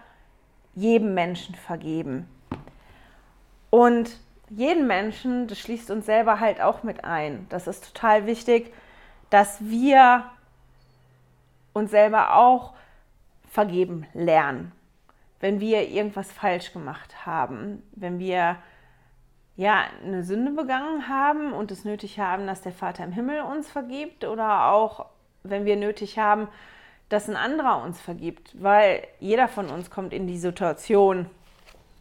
jedem 0.75 1.15
Menschen 1.15 1.55
vergeben. 1.55 2.29
Und 3.75 4.21
jeden 4.51 4.87
Menschen, 4.87 5.49
das 5.49 5.59
schließt 5.59 5.91
uns 5.91 6.07
selber 6.07 6.39
halt 6.39 6.61
auch 6.61 6.85
mit 6.85 7.03
ein. 7.03 7.45
Das 7.49 7.67
ist 7.67 7.93
total 7.93 8.25
wichtig, 8.25 8.73
dass 9.31 9.69
wir 9.69 10.27
uns 11.73 11.91
selber 11.91 12.37
auch 12.37 12.75
vergeben 13.51 14.07
lernen. 14.15 14.71
Wenn 15.41 15.59
wir 15.59 15.89
irgendwas 15.89 16.31
falsch 16.31 16.73
gemacht 16.73 17.27
haben, 17.27 17.83
wenn 17.97 18.21
wir 18.21 18.59
ja 19.57 19.87
eine 20.05 20.23
Sünde 20.23 20.53
begangen 20.53 21.09
haben 21.09 21.53
und 21.53 21.73
es 21.73 21.85
nötig 21.85 22.21
haben, 22.21 22.47
dass 22.47 22.63
der 22.63 22.71
Vater 22.71 23.03
im 23.03 23.11
Himmel 23.11 23.41
uns 23.41 23.69
vergibt 23.69 24.25
oder 24.25 24.67
auch 24.67 25.07
wenn 25.43 25.65
wir 25.65 25.75
nötig 25.75 26.17
haben, 26.17 26.47
dass 27.09 27.29
ein 27.29 27.35
anderer 27.35 27.83
uns 27.83 28.01
vergibt, 28.01 28.55
weil 28.63 29.03
jeder 29.19 29.49
von 29.49 29.69
uns 29.69 29.91
kommt 29.91 30.13
in 30.13 30.29
die 30.29 30.39
Situation, 30.39 31.29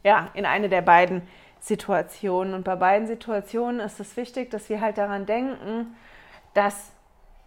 ja, 0.03 0.29
in 0.35 0.45
eine 0.45 0.69
der 0.69 0.83
beiden 0.83 1.23
Situationen. 1.63 2.53
Und 2.53 2.63
bei 2.63 2.75
beiden 2.75 3.07
Situationen 3.07 3.79
ist 3.79 3.99
es 4.01 4.17
wichtig, 4.17 4.51
dass 4.51 4.67
wir 4.69 4.81
halt 4.81 4.97
daran 4.97 5.25
denken, 5.25 5.95
dass 6.53 6.91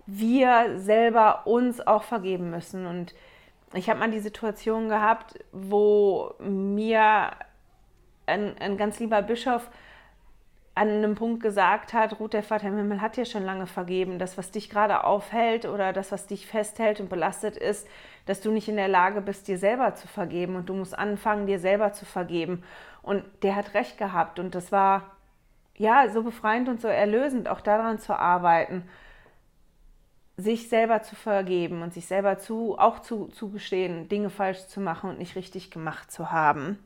wir 0.07 0.79
selber 0.79 1.47
uns 1.47 1.87
auch 1.87 2.03
vergeben 2.03 2.51
müssen. 2.51 2.87
Und 2.87 3.15
ich 3.75 3.91
habe 3.91 4.01
mal 4.01 4.11
die 4.11 4.21
Situation 4.21 4.89
gehabt, 4.89 5.39
wo 5.53 6.35
mir 6.39 7.33
ein, 8.25 8.57
ein 8.59 8.79
ganz 8.79 8.99
lieber 9.01 9.21
Bischof 9.21 9.69
an 10.77 10.91
einem 10.91 11.15
Punkt 11.15 11.43
gesagt 11.43 11.95
hat, 11.95 12.21
Ruth, 12.21 12.35
der 12.35 12.43
Vater 12.43 12.69
im 12.69 12.77
Himmel 12.77 13.01
hat 13.01 13.17
dir 13.17 13.25
schon 13.25 13.47
lange 13.47 13.67
vergeben. 13.67 14.19
Das, 14.19 14.37
was 14.37 14.51
dich 14.51 14.69
gerade 14.69 15.05
aufhält 15.05 15.65
oder 15.65 15.95
das, 15.95 16.13
was 16.13 16.27
dich 16.27 16.47
festhält 16.47 17.01
und 17.01 17.09
belastet 17.09 17.57
ist, 17.57 17.89
dass 18.27 18.43
du 18.43 18.51
nicht 18.51 18.69
in 18.69 18.77
der 18.77 18.87
Lage 18.87 19.23
bist, 19.23 19.49
dir 19.49 19.57
selber 19.57 19.95
zu 19.95 20.07
vergeben. 20.07 20.55
Und 20.55 20.69
du 20.69 20.75
musst 20.75 20.97
anfangen, 20.97 21.47
dir 21.47 21.59
selber 21.59 21.95
zu 21.95 22.05
vergeben. 22.05 22.63
Und 23.01 23.25
der 23.43 23.57
hat 23.57 23.73
recht 23.73 23.97
gehabt. 23.97 24.39
Und 24.39 24.55
das 24.55 24.71
war 24.71 25.17
ja 25.79 26.11
so 26.11 26.23
befreiend 26.23 26.69
und 26.69 26.79
so 26.79 26.89
erlösend, 26.89 27.49
auch 27.49 27.63
daran 27.63 27.99
zu 27.99 28.15
arbeiten, 28.19 28.87
sich 30.37 30.69
selber 30.69 31.01
zu 31.01 31.17
vergeben 31.17 31.81
und 31.81 31.95
sich 31.95 32.07
selber 32.07 32.37
zu, 32.37 32.79
auch 32.79 32.99
zu, 32.99 33.29
zugestehen, 33.29 34.11
Dinge 34.11 34.29
falsch 34.29 34.67
zu 34.67 34.81
machen 34.81 35.09
und 35.09 35.19
nicht 35.19 35.37
richtig 35.37 35.71
gemacht 35.71 36.13
zu 36.13 36.31
haben. 36.31 36.79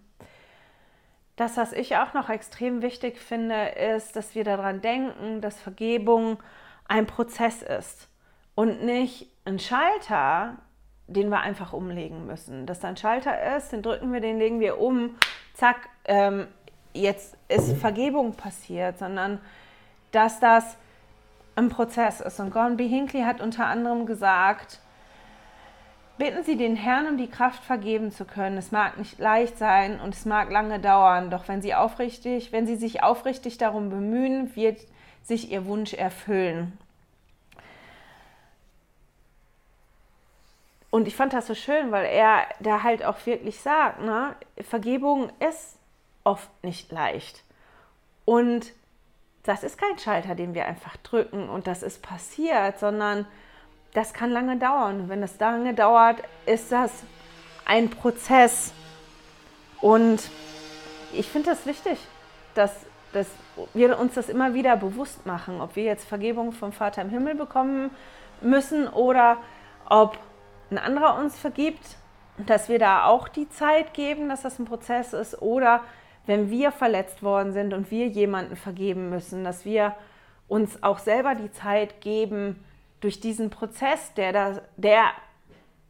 Das, 1.40 1.56
was 1.56 1.72
ich 1.72 1.96
auch 1.96 2.12
noch 2.12 2.28
extrem 2.28 2.82
wichtig 2.82 3.18
finde, 3.18 3.68
ist, 3.68 4.14
dass 4.14 4.34
wir 4.34 4.44
daran 4.44 4.82
denken, 4.82 5.40
dass 5.40 5.58
Vergebung 5.58 6.36
ein 6.86 7.06
Prozess 7.06 7.62
ist 7.62 8.10
und 8.54 8.84
nicht 8.84 9.26
ein 9.46 9.58
Schalter, 9.58 10.58
den 11.06 11.30
wir 11.30 11.40
einfach 11.40 11.72
umlegen 11.72 12.26
müssen. 12.26 12.66
Dass 12.66 12.80
da 12.80 12.88
ein 12.88 12.98
Schalter 12.98 13.56
ist, 13.56 13.72
den 13.72 13.80
drücken 13.80 14.12
wir, 14.12 14.20
den 14.20 14.38
legen 14.38 14.60
wir 14.60 14.82
um, 14.82 15.16
zack, 15.54 15.88
ähm, 16.04 16.46
jetzt 16.92 17.38
ist 17.48 17.74
Vergebung 17.78 18.34
passiert, 18.34 18.98
sondern 18.98 19.40
dass 20.12 20.40
das 20.40 20.76
ein 21.56 21.70
Prozess 21.70 22.20
ist. 22.20 22.38
Und 22.38 22.50
Gordon 22.50 22.76
B. 22.76 22.86
Hinckley 22.86 23.22
hat 23.22 23.40
unter 23.40 23.64
anderem 23.64 24.04
gesagt, 24.04 24.78
Bitten 26.20 26.44
Sie 26.44 26.58
den 26.58 26.76
Herrn 26.76 27.06
um 27.06 27.16
die 27.16 27.30
Kraft, 27.30 27.64
vergeben 27.64 28.12
zu 28.12 28.26
können. 28.26 28.58
Es 28.58 28.72
mag 28.72 28.98
nicht 28.98 29.18
leicht 29.18 29.56
sein 29.56 29.98
und 30.02 30.14
es 30.14 30.26
mag 30.26 30.50
lange 30.50 30.78
dauern, 30.78 31.30
doch 31.30 31.48
wenn 31.48 31.62
Sie 31.62 31.74
aufrichtig, 31.74 32.52
wenn 32.52 32.66
Sie 32.66 32.76
sich 32.76 33.02
aufrichtig 33.02 33.56
darum 33.56 33.88
bemühen, 33.88 34.54
wird 34.54 34.82
sich 35.22 35.50
Ihr 35.50 35.64
Wunsch 35.64 35.94
erfüllen. 35.94 36.76
Und 40.90 41.08
ich 41.08 41.16
fand 41.16 41.32
das 41.32 41.46
so 41.46 41.54
schön, 41.54 41.90
weil 41.90 42.04
er 42.04 42.44
da 42.60 42.82
halt 42.82 43.02
auch 43.02 43.24
wirklich 43.24 43.58
sagt, 43.58 44.02
ne, 44.02 44.36
Vergebung 44.58 45.32
ist 45.48 45.78
oft 46.24 46.50
nicht 46.62 46.92
leicht. 46.92 47.44
Und 48.26 48.74
das 49.44 49.64
ist 49.64 49.78
kein 49.78 49.98
Schalter, 49.98 50.34
den 50.34 50.52
wir 50.52 50.66
einfach 50.66 50.98
drücken 50.98 51.48
und 51.48 51.66
das 51.66 51.82
ist 51.82 52.02
passiert, 52.02 52.78
sondern 52.78 53.24
das 53.94 54.12
kann 54.12 54.30
lange 54.30 54.56
dauern. 54.56 55.08
Wenn 55.08 55.20
das 55.20 55.38
lange 55.38 55.74
dauert, 55.74 56.22
ist 56.46 56.70
das 56.72 56.92
ein 57.64 57.90
Prozess. 57.90 58.72
Und 59.80 60.30
ich 61.12 61.28
finde 61.28 61.50
das 61.50 61.66
wichtig, 61.66 61.98
dass, 62.54 62.74
dass 63.12 63.26
wir 63.74 63.98
uns 63.98 64.14
das 64.14 64.28
immer 64.28 64.54
wieder 64.54 64.76
bewusst 64.76 65.26
machen, 65.26 65.60
ob 65.60 65.76
wir 65.76 65.84
jetzt 65.84 66.08
Vergebung 66.08 66.52
vom 66.52 66.72
Vater 66.72 67.02
im 67.02 67.10
Himmel 67.10 67.34
bekommen 67.34 67.90
müssen 68.40 68.88
oder 68.88 69.38
ob 69.88 70.18
ein 70.70 70.78
anderer 70.78 71.18
uns 71.18 71.38
vergibt, 71.38 71.96
dass 72.46 72.68
wir 72.68 72.78
da 72.78 73.04
auch 73.04 73.28
die 73.28 73.48
Zeit 73.48 73.92
geben, 73.92 74.28
dass 74.28 74.42
das 74.42 74.58
ein 74.58 74.64
Prozess 74.64 75.12
ist 75.12 75.40
oder 75.42 75.80
wenn 76.26 76.50
wir 76.50 76.70
verletzt 76.70 77.22
worden 77.22 77.52
sind 77.52 77.74
und 77.74 77.90
wir 77.90 78.06
jemanden 78.06 78.56
vergeben 78.56 79.10
müssen, 79.10 79.44
dass 79.44 79.64
wir 79.64 79.96
uns 80.48 80.82
auch 80.82 80.98
selber 80.98 81.34
die 81.34 81.50
Zeit 81.50 82.00
geben, 82.00 82.64
durch 83.00 83.20
diesen 83.20 83.50
Prozess, 83.50 84.14
der 84.14 84.32
da, 84.32 84.60
der, 84.76 85.04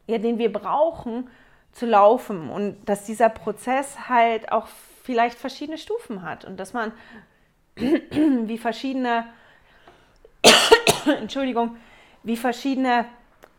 ja, 0.07 0.17
den 0.17 0.37
wir 0.37 0.51
brauchen, 0.51 1.29
zu 1.71 1.85
laufen 1.85 2.49
und 2.49 2.77
dass 2.85 3.05
dieser 3.05 3.29
Prozess 3.29 4.09
halt 4.09 4.51
auch 4.51 4.67
vielleicht 5.03 5.37
verschiedene 5.37 5.77
Stufen 5.77 6.23
hat 6.23 6.45
und 6.45 6.59
dass 6.59 6.73
man 6.73 6.91
wie 7.75 8.57
verschiedene 8.57 9.25
Entschuldigung, 11.05 11.77
wie 12.23 12.37
verschiedene 12.37 13.05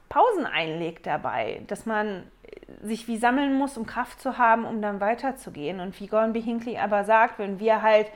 Pausen 0.08 0.46
einlegt 0.46 1.06
dabei, 1.06 1.62
dass 1.68 1.86
man 1.86 2.24
sich 2.82 3.08
wie 3.08 3.16
sammeln 3.16 3.54
muss, 3.54 3.78
um 3.78 3.86
Kraft 3.86 4.20
zu 4.20 4.38
haben, 4.38 4.64
um 4.64 4.82
dann 4.82 5.00
weiterzugehen. 5.00 5.80
Und 5.80 5.98
wie 6.00 6.06
Gordon 6.06 6.32
B. 6.32 6.40
Hinckley 6.40 6.78
aber 6.78 7.04
sagt, 7.04 7.38
wenn 7.38 7.60
wir 7.60 7.82
halt 7.82 8.08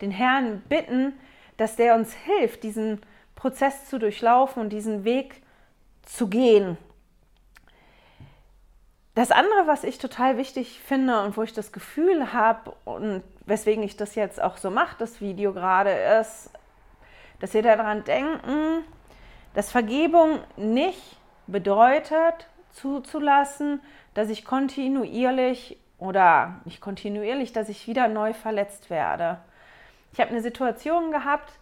den 0.00 0.10
Herrn 0.10 0.62
bitten, 0.68 1.12
dass 1.56 1.76
der 1.76 1.94
uns 1.94 2.14
hilft, 2.14 2.62
diesen 2.62 3.00
Prozess 3.34 3.88
zu 3.88 3.98
durchlaufen 3.98 4.62
und 4.62 4.70
diesen 4.70 5.04
Weg 5.04 5.42
zu 6.02 6.28
gehen. 6.28 6.76
Das 9.14 9.30
andere, 9.30 9.66
was 9.66 9.84
ich 9.84 9.98
total 9.98 10.38
wichtig 10.38 10.80
finde 10.80 11.22
und 11.22 11.36
wo 11.36 11.42
ich 11.42 11.52
das 11.52 11.72
Gefühl 11.72 12.32
habe 12.32 12.72
und 12.84 13.22
weswegen 13.44 13.82
ich 13.82 13.96
das 13.96 14.14
jetzt 14.14 14.40
auch 14.40 14.56
so 14.56 14.70
mache, 14.70 14.96
das 14.98 15.20
Video 15.20 15.52
gerade, 15.52 15.90
ist, 15.90 16.50
dass 17.40 17.52
wir 17.52 17.62
daran 17.62 18.04
denken, 18.04 18.84
dass 19.54 19.70
Vergebung 19.70 20.38
nicht 20.56 21.18
bedeutet, 21.46 22.48
zuzulassen, 22.70 23.82
dass 24.14 24.30
ich 24.30 24.46
kontinuierlich 24.46 25.78
oder 25.98 26.60
nicht 26.64 26.80
kontinuierlich, 26.80 27.52
dass 27.52 27.68
ich 27.68 27.86
wieder 27.86 28.08
neu 28.08 28.32
verletzt 28.32 28.88
werde. 28.88 29.38
Ich 30.12 30.20
habe 30.20 30.30
eine 30.30 30.40
Situation 30.40 31.10
gehabt, 31.10 31.52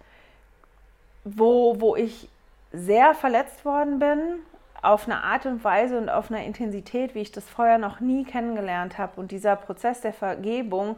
wo, 1.24 1.80
wo 1.80 1.96
ich 1.96 2.28
sehr 2.72 3.14
verletzt 3.14 3.64
worden 3.64 3.98
bin, 3.98 4.40
auf 4.82 5.06
eine 5.06 5.22
Art 5.22 5.46
und 5.46 5.62
Weise 5.62 5.98
und 5.98 6.08
auf 6.08 6.30
eine 6.30 6.46
Intensität, 6.46 7.14
wie 7.14 7.20
ich 7.20 7.32
das 7.32 7.48
vorher 7.48 7.78
noch 7.78 8.00
nie 8.00 8.24
kennengelernt 8.24 8.98
habe. 8.98 9.20
Und 9.20 9.30
dieser 9.30 9.56
Prozess 9.56 10.00
der 10.00 10.12
Vergebung, 10.12 10.96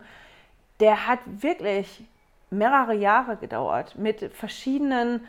der 0.80 1.06
hat 1.06 1.18
wirklich 1.26 2.04
mehrere 2.50 2.94
Jahre 2.94 3.36
gedauert, 3.36 3.96
mit 3.96 4.32
verschiedenen 4.34 5.26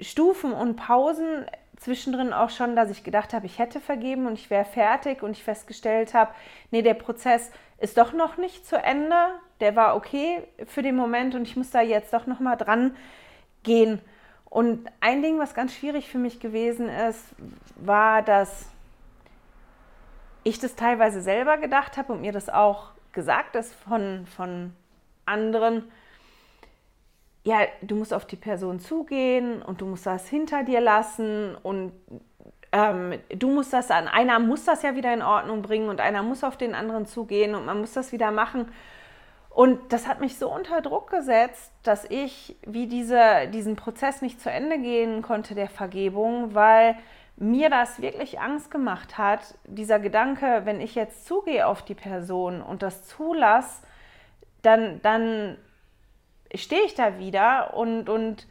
Stufen 0.00 0.52
und 0.52 0.76
Pausen. 0.76 1.46
Zwischendrin 1.76 2.32
auch 2.32 2.50
schon, 2.50 2.76
dass 2.76 2.90
ich 2.90 3.04
gedacht 3.04 3.32
habe, 3.32 3.46
ich 3.46 3.58
hätte 3.58 3.80
vergeben 3.80 4.26
und 4.26 4.34
ich 4.34 4.50
wäre 4.50 4.64
fertig 4.64 5.22
und 5.22 5.32
ich 5.32 5.44
festgestellt 5.44 6.12
habe, 6.12 6.32
nee, 6.70 6.82
der 6.82 6.94
Prozess 6.94 7.50
ist 7.78 7.96
doch 7.96 8.12
noch 8.12 8.36
nicht 8.36 8.66
zu 8.66 8.76
Ende. 8.76 9.14
der 9.60 9.76
war 9.76 9.96
okay 9.96 10.42
für 10.66 10.82
den 10.82 10.96
Moment 10.96 11.34
und 11.34 11.42
ich 11.42 11.56
muss 11.56 11.70
da 11.70 11.80
jetzt 11.80 12.12
doch 12.12 12.26
nochmal 12.26 12.56
dran 12.56 12.94
gehen. 13.62 14.00
Und 14.44 14.88
ein 15.00 15.22
Ding, 15.22 15.38
was 15.38 15.54
ganz 15.54 15.74
schwierig 15.74 16.08
für 16.08 16.18
mich 16.18 16.40
gewesen 16.40 16.88
ist, 16.88 17.24
war, 17.76 18.22
dass 18.22 18.66
ich 20.42 20.58
das 20.58 20.74
teilweise 20.74 21.20
selber 21.20 21.58
gedacht 21.58 21.96
habe 21.96 22.12
und 22.12 22.20
mir 22.20 22.32
das 22.32 22.48
auch 22.48 22.90
gesagt 23.12 23.56
ist 23.56 23.74
von, 23.74 24.26
von 24.26 24.72
anderen. 25.24 25.90
Ja, 27.44 27.60
du 27.82 27.96
musst 27.96 28.12
auf 28.12 28.26
die 28.26 28.36
Person 28.36 28.80
zugehen 28.80 29.62
und 29.62 29.80
du 29.80 29.86
musst 29.86 30.06
das 30.06 30.28
hinter 30.28 30.64
dir 30.64 30.80
lassen 30.80 31.56
und 31.62 31.92
ähm, 32.72 33.18
du 33.30 33.50
musst 33.50 33.72
das 33.72 33.90
an, 33.90 34.06
einer 34.06 34.38
muss 34.38 34.64
das 34.64 34.82
ja 34.82 34.94
wieder 34.94 35.12
in 35.12 35.22
Ordnung 35.22 35.62
bringen 35.62 35.88
und 35.88 36.00
einer 36.00 36.22
muss 36.22 36.44
auf 36.44 36.56
den 36.56 36.74
anderen 36.74 37.06
zugehen 37.06 37.54
und 37.54 37.66
man 37.66 37.80
muss 37.80 37.92
das 37.92 38.12
wieder 38.12 38.30
machen. 38.30 38.66
Und 39.50 39.92
das 39.92 40.06
hat 40.06 40.20
mich 40.20 40.38
so 40.38 40.52
unter 40.52 40.80
Druck 40.80 41.10
gesetzt, 41.10 41.72
dass 41.82 42.04
ich 42.04 42.56
wie 42.64 42.86
diese, 42.86 43.48
diesen 43.52 43.76
Prozess 43.76 44.22
nicht 44.22 44.40
zu 44.40 44.50
Ende 44.50 44.78
gehen 44.78 45.22
konnte 45.22 45.54
der 45.54 45.68
Vergebung, 45.68 46.54
weil 46.54 46.96
mir 47.36 47.68
das 47.68 48.00
wirklich 48.00 48.38
Angst 48.38 48.70
gemacht 48.70 49.18
hat, 49.18 49.54
dieser 49.64 49.98
Gedanke, 49.98 50.62
wenn 50.64 50.80
ich 50.80 50.94
jetzt 50.94 51.26
zugehe 51.26 51.66
auf 51.66 51.82
die 51.82 51.94
Person 51.94 52.62
und 52.62 52.82
das 52.82 53.06
zulasse, 53.08 53.82
dann, 54.62 55.00
dann 55.02 55.56
stehe 56.54 56.82
ich 56.84 56.94
da 56.94 57.18
wieder 57.18 57.74
und, 57.74 58.08
und 58.08 58.46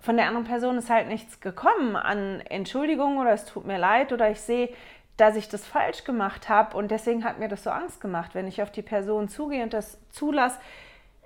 von 0.00 0.16
der 0.16 0.26
anderen 0.26 0.46
Person 0.46 0.78
ist 0.78 0.90
halt 0.90 1.08
nichts 1.08 1.40
gekommen 1.40 1.94
an 1.94 2.40
Entschuldigung 2.40 3.18
oder 3.18 3.32
es 3.32 3.44
tut 3.44 3.66
mir 3.66 3.78
leid 3.78 4.12
oder 4.12 4.30
ich 4.30 4.40
sehe, 4.40 4.70
dass 5.20 5.36
ich 5.36 5.48
das 5.48 5.66
falsch 5.66 6.04
gemacht 6.04 6.48
habe 6.48 6.76
und 6.76 6.90
deswegen 6.90 7.24
hat 7.24 7.38
mir 7.38 7.48
das 7.48 7.64
so 7.64 7.70
Angst 7.70 8.00
gemacht. 8.00 8.34
Wenn 8.34 8.48
ich 8.48 8.62
auf 8.62 8.72
die 8.72 8.82
Person 8.82 9.28
zugehe 9.28 9.62
und 9.62 9.74
das 9.74 9.98
zulasse, 10.10 10.58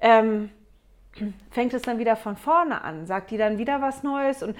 ähm, 0.00 0.50
fängt 1.50 1.74
es 1.74 1.82
dann 1.82 1.98
wieder 1.98 2.16
von 2.16 2.36
vorne 2.36 2.82
an, 2.82 3.06
sagt 3.06 3.30
die 3.30 3.36
dann 3.36 3.56
wieder 3.58 3.80
was 3.80 4.02
Neues 4.02 4.42
und 4.42 4.56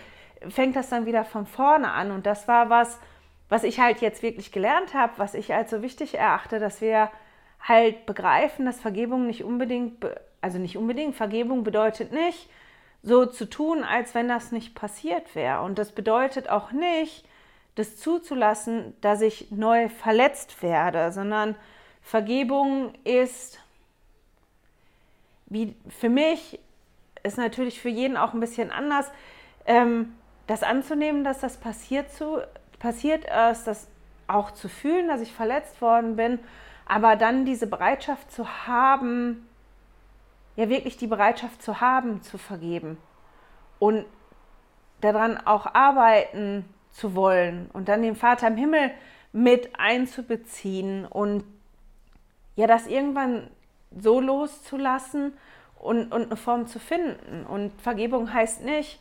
fängt 0.49 0.77
das 0.77 0.89
dann 0.89 1.05
wieder 1.05 1.25
von 1.25 1.47
vorne 1.47 1.91
an. 1.91 2.13
Und 2.13 2.27
das 2.27 2.47
war 2.47 2.71
was, 2.71 3.01
was 3.49 3.65
ich 3.65 3.81
halt 3.81 4.01
jetzt 4.01 4.23
wirklich 4.23 4.53
gelernt 4.53 4.95
habe, 4.95 5.15
was 5.17 5.35
ich 5.35 5.53
als 5.53 5.71
so 5.71 5.83
wichtig 5.83 6.15
erachte, 6.15 6.61
dass 6.61 6.81
wir 6.81 7.11
halt 7.61 8.07
begreifen, 8.07 8.67
dass 8.67 8.81
Vergebung 8.81 9.27
nicht 9.27 9.43
unbedingt, 9.43 10.07
also 10.43 10.59
nicht 10.59 10.77
unbedingt, 10.77 11.17
Vergebung 11.17 11.65
bedeutet 11.65 12.13
nicht, 12.13 12.49
so 13.03 13.27
zu 13.27 13.51
tun, 13.51 13.83
als 13.83 14.15
wenn 14.15 14.29
das 14.29 14.53
nicht 14.53 14.75
passiert 14.75 15.35
wäre. 15.35 15.63
Und 15.63 15.79
das 15.79 15.93
bedeutet 15.93 16.49
auch 16.49 16.71
nicht, 16.71 17.27
das 17.75 17.97
zuzulassen, 17.97 18.95
dass 19.01 19.21
ich 19.21 19.51
neu 19.51 19.89
verletzt 19.89 20.63
werde, 20.63 21.11
sondern 21.13 21.57
Vergebung 22.03 22.95
ist, 23.05 23.59
wie 25.47 25.75
für 25.89 26.09
mich, 26.09 26.61
ist 27.23 27.39
natürlich 27.39 27.81
für 27.81 27.89
jeden 27.89 28.17
auch 28.17 28.35
ein 28.35 28.41
bisschen 28.41 28.71
anders, 28.71 29.11
ähm, 29.67 30.15
das 30.47 30.63
anzunehmen, 30.63 31.25
dass 31.25 31.41
das 31.41 31.57
passiert, 31.57 32.13
zu, 32.13 32.43
passiert 32.79 33.25
ist, 33.25 33.65
das 33.65 33.89
auch 34.27 34.51
zu 34.51 34.69
fühlen, 34.69 35.09
dass 35.09 35.21
ich 35.21 35.33
verletzt 35.33 35.81
worden 35.81 36.17
bin, 36.17 36.39
aber 36.87 37.17
dann 37.17 37.47
diese 37.47 37.67
Bereitschaft 37.67 38.31
zu 38.31 38.67
haben, 38.67 39.49
ja 40.57 40.69
wirklich 40.69 40.97
die 40.97 41.07
Bereitschaft 41.07 41.63
zu 41.63 41.81
haben, 41.81 42.23
zu 42.23 42.39
vergeben 42.39 42.99
und 43.79 44.05
daran 45.01 45.39
auch 45.39 45.75
arbeiten 45.75 46.65
zu 46.95 47.15
wollen 47.15 47.69
und 47.73 47.89
dann 47.89 48.03
den 48.03 48.17
Vater 48.17 48.47
im 48.47 48.57
Himmel 48.57 48.91
mit 49.33 49.79
einzubeziehen 49.79 51.05
und 51.05 51.45
ja, 52.57 52.69
das 52.69 52.87
irgendwann 52.87 53.51
so 54.01 54.21
loszulassen 54.21 55.35
und, 55.81 56.13
und 56.13 56.27
eine 56.27 56.37
Form 56.37 56.67
zu 56.69 56.79
finden. 56.79 57.45
Und 57.45 57.79
Vergebung 57.81 58.33
heißt 58.33 58.63
nicht, 58.63 59.01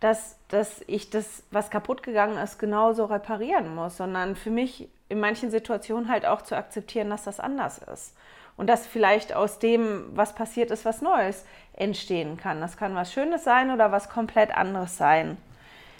dass, 0.00 0.36
dass 0.48 0.82
ich 0.88 1.10
das, 1.10 1.44
was 1.50 1.70
kaputt 1.70 2.02
gegangen 2.02 2.38
ist, 2.38 2.58
genauso 2.58 3.04
reparieren 3.04 3.74
muss, 3.74 3.98
sondern 3.98 4.34
für 4.34 4.50
mich 4.50 4.88
in 5.08 5.20
manchen 5.20 5.50
Situationen 5.50 6.08
halt 6.08 6.26
auch 6.26 6.42
zu 6.42 6.56
akzeptieren, 6.56 7.10
dass 7.10 7.24
das 7.24 7.38
anders 7.38 7.78
ist. 7.78 8.16
Und 8.56 8.66
dass 8.66 8.86
vielleicht 8.86 9.32
aus 9.32 9.58
dem, 9.58 10.10
was 10.14 10.34
passiert 10.34 10.70
ist, 10.70 10.84
was 10.84 11.02
Neues 11.02 11.44
entstehen 11.72 12.36
kann. 12.36 12.60
Das 12.60 12.76
kann 12.76 12.94
was 12.94 13.12
Schönes 13.12 13.44
sein 13.44 13.70
oder 13.70 13.92
was 13.92 14.10
komplett 14.10 14.54
anderes 14.56 14.96
sein. 14.96 15.38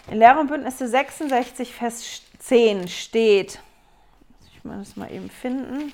In 0.07 0.17
Lehre 0.17 0.39
und 0.39 0.47
Bündnisse 0.47 0.87
66, 0.87 1.73
Vers 1.73 2.23
10 2.39 2.87
steht, 2.87 3.59
ich 4.51 4.63
muss 4.63 4.77
das 4.77 4.95
mal 4.95 5.11
eben 5.11 5.29
finden. 5.29 5.93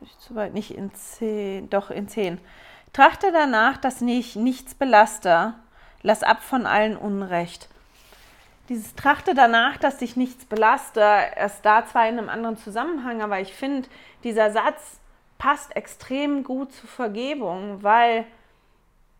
Ich 0.00 0.18
zu 0.18 0.34
weit 0.34 0.54
nicht 0.54 0.72
in 0.72 0.92
10, 0.92 1.70
doch 1.70 1.90
in 1.90 2.08
10. 2.08 2.38
Trachte 2.92 3.32
danach, 3.32 3.76
dass 3.76 4.02
ich 4.02 4.36
nichts 4.36 4.74
belaste. 4.74 5.54
Lass 6.02 6.22
ab 6.22 6.42
von 6.42 6.66
allen 6.66 6.96
Unrecht. 6.96 7.68
Dieses 8.68 8.94
Trachte 8.96 9.34
danach, 9.34 9.76
dass 9.76 9.98
dich 9.98 10.16
nichts 10.16 10.44
belaste, 10.44 11.04
ist 11.44 11.62
da 11.62 11.86
zwar 11.86 12.08
in 12.08 12.18
einem 12.18 12.28
anderen 12.28 12.56
Zusammenhang, 12.56 13.22
aber 13.22 13.40
ich 13.40 13.54
finde, 13.54 13.88
dieser 14.24 14.50
Satz 14.50 14.98
passt 15.38 15.76
extrem 15.76 16.42
gut 16.42 16.72
zur 16.72 16.88
Vergebung, 16.88 17.82
weil 17.82 18.26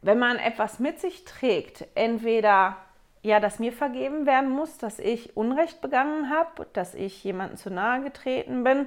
wenn 0.07 0.19
man 0.21 0.39
etwas 0.39 0.79
mit 0.79 1.01
sich 1.01 1.25
trägt, 1.25 1.85
entweder 1.97 2.77
ja, 3.23 3.41
dass 3.41 3.59
mir 3.59 3.73
vergeben 3.73 4.25
werden 4.25 4.51
muss, 4.51 4.79
dass 4.79 5.01
ich 5.01 5.37
Unrecht 5.37 5.81
begangen 5.81 6.31
habe, 6.31 6.67
dass 6.73 6.95
ich 6.95 7.25
jemandem 7.25 7.57
zu 7.57 7.71
nahe 7.71 8.03
getreten 8.03 8.63
bin 8.63 8.87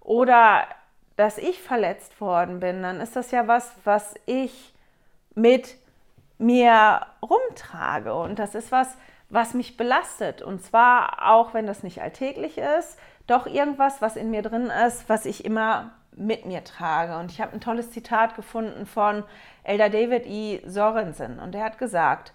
oder 0.00 0.68
dass 1.16 1.36
ich 1.36 1.60
verletzt 1.60 2.20
worden 2.20 2.60
bin, 2.60 2.82
dann 2.82 3.00
ist 3.00 3.16
das 3.16 3.32
ja 3.32 3.48
was, 3.48 3.74
was 3.82 4.14
ich 4.24 4.72
mit 5.34 5.74
mir 6.38 7.06
rumtrage. 7.20 8.14
Und 8.14 8.38
das 8.38 8.54
ist 8.54 8.70
was, 8.70 8.96
was 9.30 9.54
mich 9.54 9.76
belastet. 9.76 10.42
Und 10.42 10.62
zwar 10.62 11.28
auch, 11.32 11.54
wenn 11.54 11.66
das 11.66 11.82
nicht 11.82 12.00
alltäglich 12.00 12.58
ist, 12.58 12.98
doch 13.26 13.46
irgendwas, 13.46 14.00
was 14.00 14.14
in 14.14 14.30
mir 14.30 14.42
drin 14.42 14.70
ist, 14.86 15.08
was 15.08 15.26
ich 15.26 15.44
immer 15.44 15.90
mit 16.12 16.46
mir 16.46 16.62
trage. 16.62 17.18
Und 17.18 17.32
ich 17.32 17.40
habe 17.40 17.52
ein 17.52 17.60
tolles 17.60 17.90
Zitat 17.90 18.36
gefunden 18.36 18.86
von 18.86 19.24
Elder 19.64 19.90
David 19.90 20.26
E. 20.26 20.60
Sorensen. 20.66 21.38
Und 21.38 21.54
er 21.54 21.64
hat 21.64 21.78
gesagt, 21.78 22.32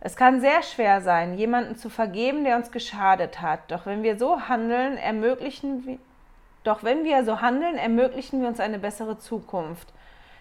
es 0.00 0.16
kann 0.16 0.40
sehr 0.40 0.62
schwer 0.62 1.00
sein, 1.00 1.36
jemanden 1.36 1.76
zu 1.76 1.90
vergeben, 1.90 2.44
der 2.44 2.56
uns 2.56 2.70
geschadet 2.70 3.42
hat. 3.42 3.70
Doch 3.70 3.86
wenn 3.86 4.02
wir 4.02 4.18
so 4.18 4.48
handeln, 4.48 4.96
ermöglichen 4.96 5.86
wir 5.86 5.98
doch 6.62 6.84
wenn 6.84 7.04
wir 7.04 7.24
so 7.24 7.40
handeln, 7.40 7.76
ermöglichen 7.76 8.42
wir 8.42 8.48
uns 8.48 8.60
eine 8.60 8.78
bessere 8.78 9.18
Zukunft. 9.18 9.88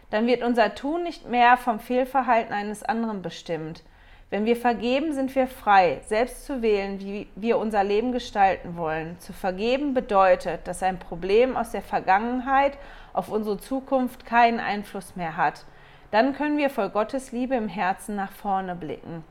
Dann 0.10 0.28
wird 0.28 0.44
unser 0.44 0.76
Tun 0.76 1.04
nicht 1.04 1.30
mehr 1.30 1.56
vom 1.56 1.80
Fehlverhalten 1.80 2.54
eines 2.54 2.84
anderen 2.84 3.22
bestimmt. 3.22 3.84
Wenn 4.30 4.46
wir 4.46 4.56
vergeben, 4.56 5.14
sind 5.14 5.34
wir 5.34 5.48
frei, 5.48 6.02
selbst 6.06 6.46
zu 6.46 6.62
wählen, 6.62 7.00
wie 7.00 7.28
wir 7.36 7.58
unser 7.58 7.84
Leben 7.84 8.12
gestalten 8.12 8.76
wollen. 8.76 9.18
Zu 9.20 9.34
vergeben 9.34 9.94
bedeutet, 9.94 10.68
dass 10.68 10.84
ein 10.84 11.00
Problem 11.00 11.56
aus 11.58 11.72
der 11.72 11.82
Vergangenheit 11.82 12.78
auf 13.14 13.30
unsere 13.30 13.58
Zukunft 13.58 14.26
keinen 14.26 14.60
Einfluss 14.60 15.16
mehr 15.16 15.38
hat. 15.38 15.66
Dann 16.12 16.34
können 16.34 16.58
wir 16.58 16.70
voll 16.70 16.90
Gottes 16.90 17.32
Liebe 17.32 17.56
im 17.56 17.68
Herzen 17.68 18.16
nach 18.16 18.32
vorne 18.32 18.76
blicken. 18.76 19.24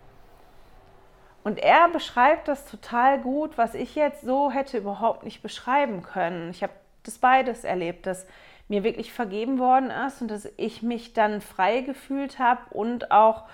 Und 1.45 1.59
er 1.59 1.88
beschreibt 1.88 2.47
das 2.49 2.67
total 2.67 3.21
gut, 3.21 3.57
was 3.57 3.75
ich 3.75 3.95
jetzt 3.95 4.23
so 4.23 4.51
hätte 4.51 4.79
überhaupt 4.79 5.25
nicht 5.25 5.43
beschreiben 5.43 6.03
können. 6.03 6.51
Ich 6.51 6.62
habe 6.62 6.73
das 7.05 7.19
beides 7.19 7.64
erlebt, 7.64 8.07
dass 8.07 8.27
mir 8.69 8.85
wirklich 8.85 9.12
vergeben 9.12 9.59
worden 9.59 9.91
ist 9.91 10.21
und 10.21 10.31
dass 10.31 10.49
ich 10.57 10.83
mich 10.83 11.14
dann 11.14 11.41
frei 11.41 11.81
gefühlt 11.81 12.38
habe 12.38 12.61
und 12.71 13.11
auch, 13.11 13.45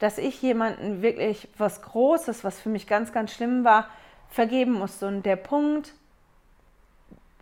dass 0.00 0.18
ich 0.18 0.42
jemanden 0.42 1.00
wirklich 1.00 1.48
was 1.56 1.80
Großes, 1.82 2.42
was 2.42 2.60
für 2.60 2.70
mich 2.70 2.86
ganz, 2.86 3.12
ganz 3.12 3.32
schlimm 3.32 3.64
war, 3.64 3.88
vergeben 4.28 4.72
musste. 4.72 5.06
Und 5.06 5.24
der 5.24 5.36
Punkt, 5.36 5.94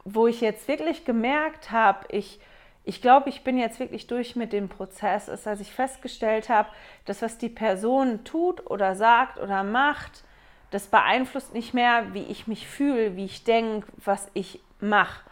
wo 0.04 0.26
ich 0.26 0.40
jetzt 0.42 0.68
wirklich 0.68 1.04
gemerkt 1.04 1.70
habe, 1.70 2.06
ich 2.10 2.38
ich 2.84 3.00
glaube, 3.00 3.28
ich 3.28 3.44
bin 3.44 3.58
jetzt 3.58 3.78
wirklich 3.78 4.06
durch 4.06 4.34
mit 4.34 4.52
dem 4.52 4.68
Prozess, 4.68 5.28
ist, 5.28 5.46
als 5.46 5.60
ich 5.60 5.72
festgestellt 5.72 6.48
habe, 6.48 6.68
dass 7.04 7.22
was 7.22 7.38
die 7.38 7.48
Person 7.48 8.24
tut 8.24 8.68
oder 8.68 8.96
sagt 8.96 9.38
oder 9.38 9.62
macht, 9.62 10.24
das 10.70 10.86
beeinflusst 10.86 11.54
nicht 11.54 11.74
mehr, 11.74 12.12
wie 12.14 12.24
ich 12.24 12.46
mich 12.46 12.66
fühle, 12.66 13.14
wie 13.14 13.26
ich 13.26 13.44
denke, 13.44 13.86
was 14.04 14.28
ich 14.34 14.60
mache. 14.80 15.22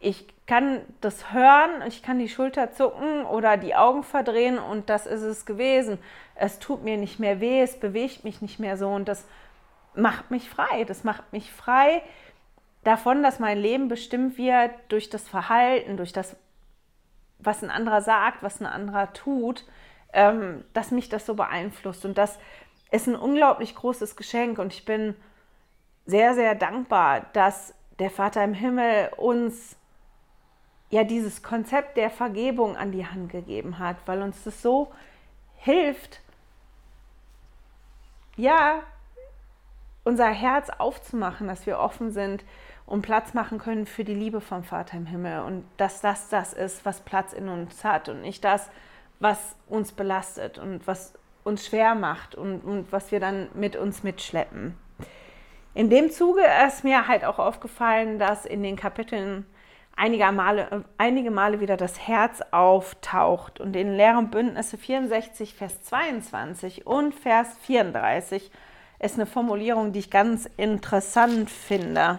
Ich 0.00 0.26
kann 0.46 0.80
das 1.00 1.32
hören, 1.32 1.82
ich 1.86 2.02
kann 2.02 2.18
die 2.18 2.28
Schulter 2.28 2.72
zucken 2.72 3.24
oder 3.26 3.56
die 3.56 3.74
Augen 3.74 4.02
verdrehen 4.02 4.58
und 4.58 4.88
das 4.88 5.06
ist 5.06 5.22
es 5.22 5.44
gewesen. 5.44 5.98
Es 6.34 6.58
tut 6.58 6.82
mir 6.82 6.96
nicht 6.96 7.18
mehr 7.20 7.40
weh, 7.40 7.60
es 7.60 7.78
bewegt 7.78 8.24
mich 8.24 8.40
nicht 8.40 8.58
mehr 8.58 8.76
so 8.76 8.88
und 8.88 9.06
das 9.06 9.26
macht 9.94 10.30
mich 10.30 10.48
frei. 10.48 10.84
Das 10.84 11.04
macht 11.04 11.32
mich 11.32 11.52
frei 11.52 12.02
davon, 12.84 13.22
dass 13.22 13.38
mein 13.38 13.58
Leben 13.58 13.88
bestimmt 13.88 14.38
wird 14.38 14.70
durch 14.88 15.10
das 15.10 15.28
Verhalten, 15.28 15.96
durch 15.96 16.12
das, 16.12 16.36
was 17.38 17.62
ein 17.62 17.70
anderer 17.70 18.02
sagt, 18.02 18.42
was 18.42 18.60
ein 18.60 18.66
anderer 18.66 19.12
tut, 19.12 19.64
ähm, 20.12 20.64
dass 20.72 20.90
mich 20.90 21.08
das 21.08 21.26
so 21.26 21.34
beeinflusst. 21.34 22.04
Und 22.04 22.18
das 22.18 22.38
ist 22.90 23.06
ein 23.06 23.16
unglaublich 23.16 23.74
großes 23.74 24.16
Geschenk 24.16 24.58
und 24.58 24.72
ich 24.72 24.84
bin 24.84 25.14
sehr, 26.06 26.34
sehr 26.34 26.54
dankbar, 26.54 27.26
dass 27.34 27.74
der 27.98 28.10
Vater 28.10 28.42
im 28.42 28.54
Himmel 28.54 29.10
uns 29.16 29.76
ja 30.90 31.04
dieses 31.04 31.42
Konzept 31.42 31.96
der 31.96 32.10
Vergebung 32.10 32.76
an 32.76 32.92
die 32.92 33.06
Hand 33.06 33.30
gegeben 33.30 33.78
hat, 33.78 33.96
weil 34.06 34.22
uns 34.22 34.42
das 34.44 34.62
so 34.62 34.90
hilft, 35.56 36.20
ja, 38.36 38.82
unser 40.04 40.28
Herz 40.28 40.70
aufzumachen, 40.70 41.48
dass 41.48 41.66
wir 41.66 41.78
offen 41.78 42.12
sind 42.12 42.44
und 42.88 43.02
Platz 43.02 43.34
machen 43.34 43.58
können 43.58 43.86
für 43.86 44.02
die 44.02 44.14
Liebe 44.14 44.40
vom 44.40 44.64
Vater 44.64 44.96
im 44.96 45.06
Himmel 45.06 45.42
und 45.42 45.64
dass 45.76 46.00
das 46.00 46.30
das 46.30 46.54
ist, 46.54 46.84
was 46.86 47.02
Platz 47.02 47.34
in 47.34 47.48
uns 47.48 47.84
hat 47.84 48.08
und 48.08 48.22
nicht 48.22 48.42
das, 48.42 48.70
was 49.20 49.56
uns 49.68 49.92
belastet 49.92 50.58
und 50.58 50.86
was 50.86 51.12
uns 51.44 51.66
schwer 51.66 51.94
macht 51.94 52.34
und, 52.34 52.60
und 52.60 52.90
was 52.90 53.12
wir 53.12 53.20
dann 53.20 53.48
mit 53.54 53.76
uns 53.76 54.02
mitschleppen. 54.02 54.74
In 55.74 55.90
dem 55.90 56.10
Zuge 56.10 56.42
ist 56.66 56.82
mir 56.82 57.06
halt 57.06 57.24
auch 57.24 57.38
aufgefallen, 57.38 58.18
dass 58.18 58.46
in 58.46 58.62
den 58.62 58.76
Kapiteln 58.76 59.44
einige 59.94 60.32
Male, 60.32 60.84
einige 60.96 61.30
Male 61.30 61.60
wieder 61.60 61.76
das 61.76 62.08
Herz 62.08 62.40
auftaucht. 62.52 63.60
Und 63.60 63.76
in 63.76 63.92
Lehren 63.92 64.30
Bündnisse 64.30 64.78
64, 64.78 65.54
Vers 65.54 65.82
22 65.84 66.86
und 66.86 67.14
Vers 67.14 67.48
34 67.62 68.50
ist 68.98 69.14
eine 69.16 69.26
Formulierung, 69.26 69.92
die 69.92 70.00
ich 70.00 70.10
ganz 70.10 70.48
interessant 70.56 71.50
finde. 71.50 72.18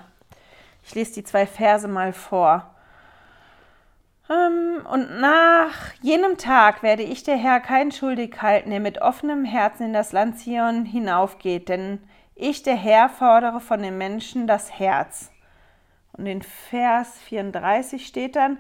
Ich 0.90 0.96
lese 0.96 1.14
die 1.14 1.24
zwei 1.24 1.46
Verse 1.46 1.88
mal 1.88 2.14
vor. 2.14 2.74
Ähm, 4.28 4.84
und 4.92 5.20
nach 5.20 5.94
jenem 6.02 6.40
Tag 6.40 6.82
werde 6.82 7.04
ich 7.04 7.22
der 7.22 7.38
Herr 7.38 7.60
kein 7.60 7.92
schuldig 7.92 8.42
halten, 8.42 8.72
der 8.72 8.80
mit 8.80 9.00
offenem 9.00 9.46
Herzen 9.46 9.84
in 9.84 9.94
das 9.94 10.14
Land 10.14 10.40
Zion 10.40 10.86
hinaufgeht, 10.86 11.70
denn 11.70 12.02
ich, 12.34 12.64
der 12.64 12.76
Herr, 12.76 13.08
fordere 13.08 13.60
von 13.60 13.84
den 13.84 14.00
Menschen 14.00 14.48
das 14.48 14.80
Herz. 14.80 15.30
Und 16.14 16.26
in 16.26 16.42
Vers 16.42 17.20
34 17.20 18.08
steht 18.08 18.36
dann, 18.36 18.58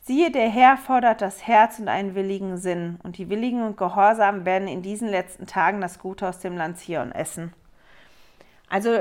siehe, 0.00 0.32
der 0.32 0.48
Herr 0.48 0.78
fordert 0.78 1.22
das 1.22 1.46
Herz 1.46 1.78
und 1.78 1.86
einen 1.86 2.16
willigen 2.16 2.56
Sinn, 2.56 2.98
und 3.04 3.18
die 3.18 3.28
Willigen 3.28 3.62
und 3.62 3.76
Gehorsamen 3.76 4.44
werden 4.44 4.66
in 4.66 4.82
diesen 4.82 5.08
letzten 5.08 5.46
Tagen 5.46 5.80
das 5.80 6.00
Gute 6.00 6.28
aus 6.28 6.40
dem 6.40 6.56
Land 6.56 6.78
Zion 6.78 7.12
essen. 7.12 7.52
Also 8.68 8.98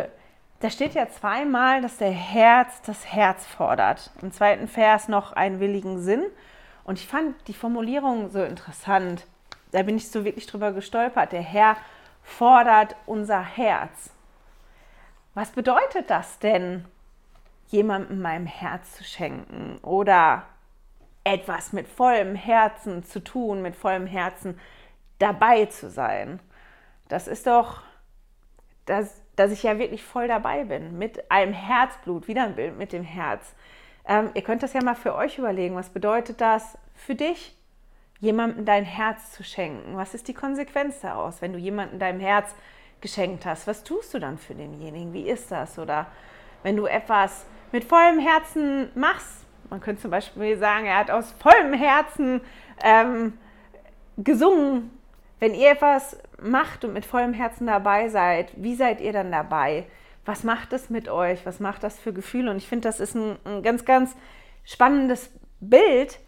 da 0.59 0.69
steht 0.69 0.95
ja 0.95 1.07
zweimal, 1.09 1.81
dass 1.81 1.97
der 1.97 2.11
Herz 2.11 2.81
das 2.81 3.05
Herz 3.05 3.45
fordert. 3.45 4.11
Im 4.21 4.31
zweiten 4.31 4.67
Vers 4.67 5.07
noch 5.07 5.33
einen 5.33 5.59
willigen 5.59 6.01
Sinn. 6.01 6.23
Und 6.83 6.97
ich 6.99 7.07
fand 7.07 7.35
die 7.47 7.53
Formulierung 7.53 8.29
so 8.29 8.43
interessant. 8.43 9.27
Da 9.71 9.83
bin 9.83 9.97
ich 9.97 10.09
so 10.09 10.25
wirklich 10.25 10.47
drüber 10.47 10.71
gestolpert. 10.71 11.31
Der 11.31 11.41
Herr 11.41 11.77
fordert 12.23 12.95
unser 13.05 13.41
Herz. 13.41 14.11
Was 15.35 15.51
bedeutet 15.51 16.09
das 16.09 16.39
denn, 16.39 16.85
jemandem 17.67 18.21
meinem 18.21 18.47
Herz 18.47 18.95
zu 18.95 19.03
schenken 19.03 19.77
oder 19.83 20.43
etwas 21.23 21.73
mit 21.73 21.87
vollem 21.87 22.33
Herzen 22.33 23.03
zu 23.03 23.23
tun, 23.23 23.61
mit 23.61 23.75
vollem 23.75 24.07
Herzen 24.07 24.59
dabei 25.19 25.65
zu 25.65 25.91
sein? 25.91 26.39
Das 27.09 27.27
ist 27.27 27.45
doch, 27.45 27.83
das, 28.85 29.21
dass 29.37 29.51
ich 29.51 29.63
ja 29.63 29.79
wirklich 29.79 30.03
voll 30.03 30.27
dabei 30.27 30.65
bin, 30.65 30.97
mit 30.97 31.31
einem 31.31 31.53
Herzblut, 31.53 32.27
wieder 32.27 32.43
ein 32.43 32.55
Bild 32.55 32.77
mit 32.77 32.91
dem 32.91 33.03
Herz. 33.03 33.55
Ähm, 34.05 34.31
ihr 34.33 34.41
könnt 34.41 34.63
das 34.63 34.73
ja 34.73 34.83
mal 34.83 34.95
für 34.95 35.15
euch 35.15 35.37
überlegen. 35.37 35.75
Was 35.75 35.89
bedeutet 35.89 36.41
das 36.41 36.77
für 36.95 37.15
dich, 37.15 37.55
jemandem 38.19 38.65
dein 38.65 38.83
Herz 38.83 39.31
zu 39.31 39.43
schenken? 39.43 39.95
Was 39.95 40.15
ist 40.15 40.27
die 40.27 40.33
Konsequenz 40.33 41.01
daraus, 41.01 41.41
wenn 41.41 41.53
du 41.53 41.59
jemandem 41.59 41.99
dein 41.99 42.19
Herz 42.19 42.55
geschenkt 42.99 43.45
hast? 43.45 43.67
Was 43.67 43.83
tust 43.83 44.13
du 44.13 44.19
dann 44.19 44.39
für 44.39 44.55
denjenigen? 44.55 45.13
Wie 45.13 45.29
ist 45.29 45.51
das? 45.51 45.77
Oder 45.77 46.07
wenn 46.63 46.75
du 46.75 46.87
etwas 46.87 47.45
mit 47.71 47.83
vollem 47.83 48.19
Herzen 48.19 48.89
machst, 48.95 49.45
man 49.69 49.81
könnte 49.81 50.01
zum 50.01 50.11
Beispiel 50.11 50.57
sagen, 50.57 50.87
er 50.87 50.97
hat 50.97 51.11
aus 51.11 51.33
vollem 51.33 51.73
Herzen 51.73 52.41
ähm, 52.81 53.37
gesungen. 54.17 54.91
Wenn 55.39 55.53
ihr 55.53 55.71
etwas 55.71 56.17
macht 56.41 56.85
und 56.85 56.93
mit 56.93 57.05
vollem 57.05 57.33
Herzen 57.33 57.67
dabei 57.67 58.09
seid, 58.09 58.51
wie 58.55 58.75
seid 58.75 59.01
ihr 59.01 59.13
dann 59.13 59.31
dabei? 59.31 59.85
Was 60.25 60.43
macht 60.43 60.73
es 60.73 60.89
mit 60.89 61.07
euch? 61.07 61.45
Was 61.45 61.59
macht 61.59 61.83
das 61.83 61.97
für 61.97 62.13
Gefühle? 62.13 62.51
Und 62.51 62.57
ich 62.57 62.67
finde, 62.67 62.87
das 62.87 62.99
ist 62.99 63.15
ein, 63.15 63.37
ein 63.45 63.63
ganz, 63.63 63.85
ganz 63.85 64.15
spannendes 64.65 65.31
Bild. 65.59 66.19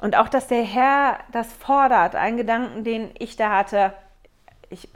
Und 0.00 0.16
auch, 0.16 0.28
dass 0.28 0.48
der 0.48 0.62
Herr 0.62 1.18
das 1.32 1.52
fordert, 1.52 2.14
ein 2.14 2.36
Gedanken, 2.36 2.84
den 2.84 3.10
ich 3.18 3.36
da 3.36 3.50
hatte. 3.56 3.94
Ich, 4.70 4.88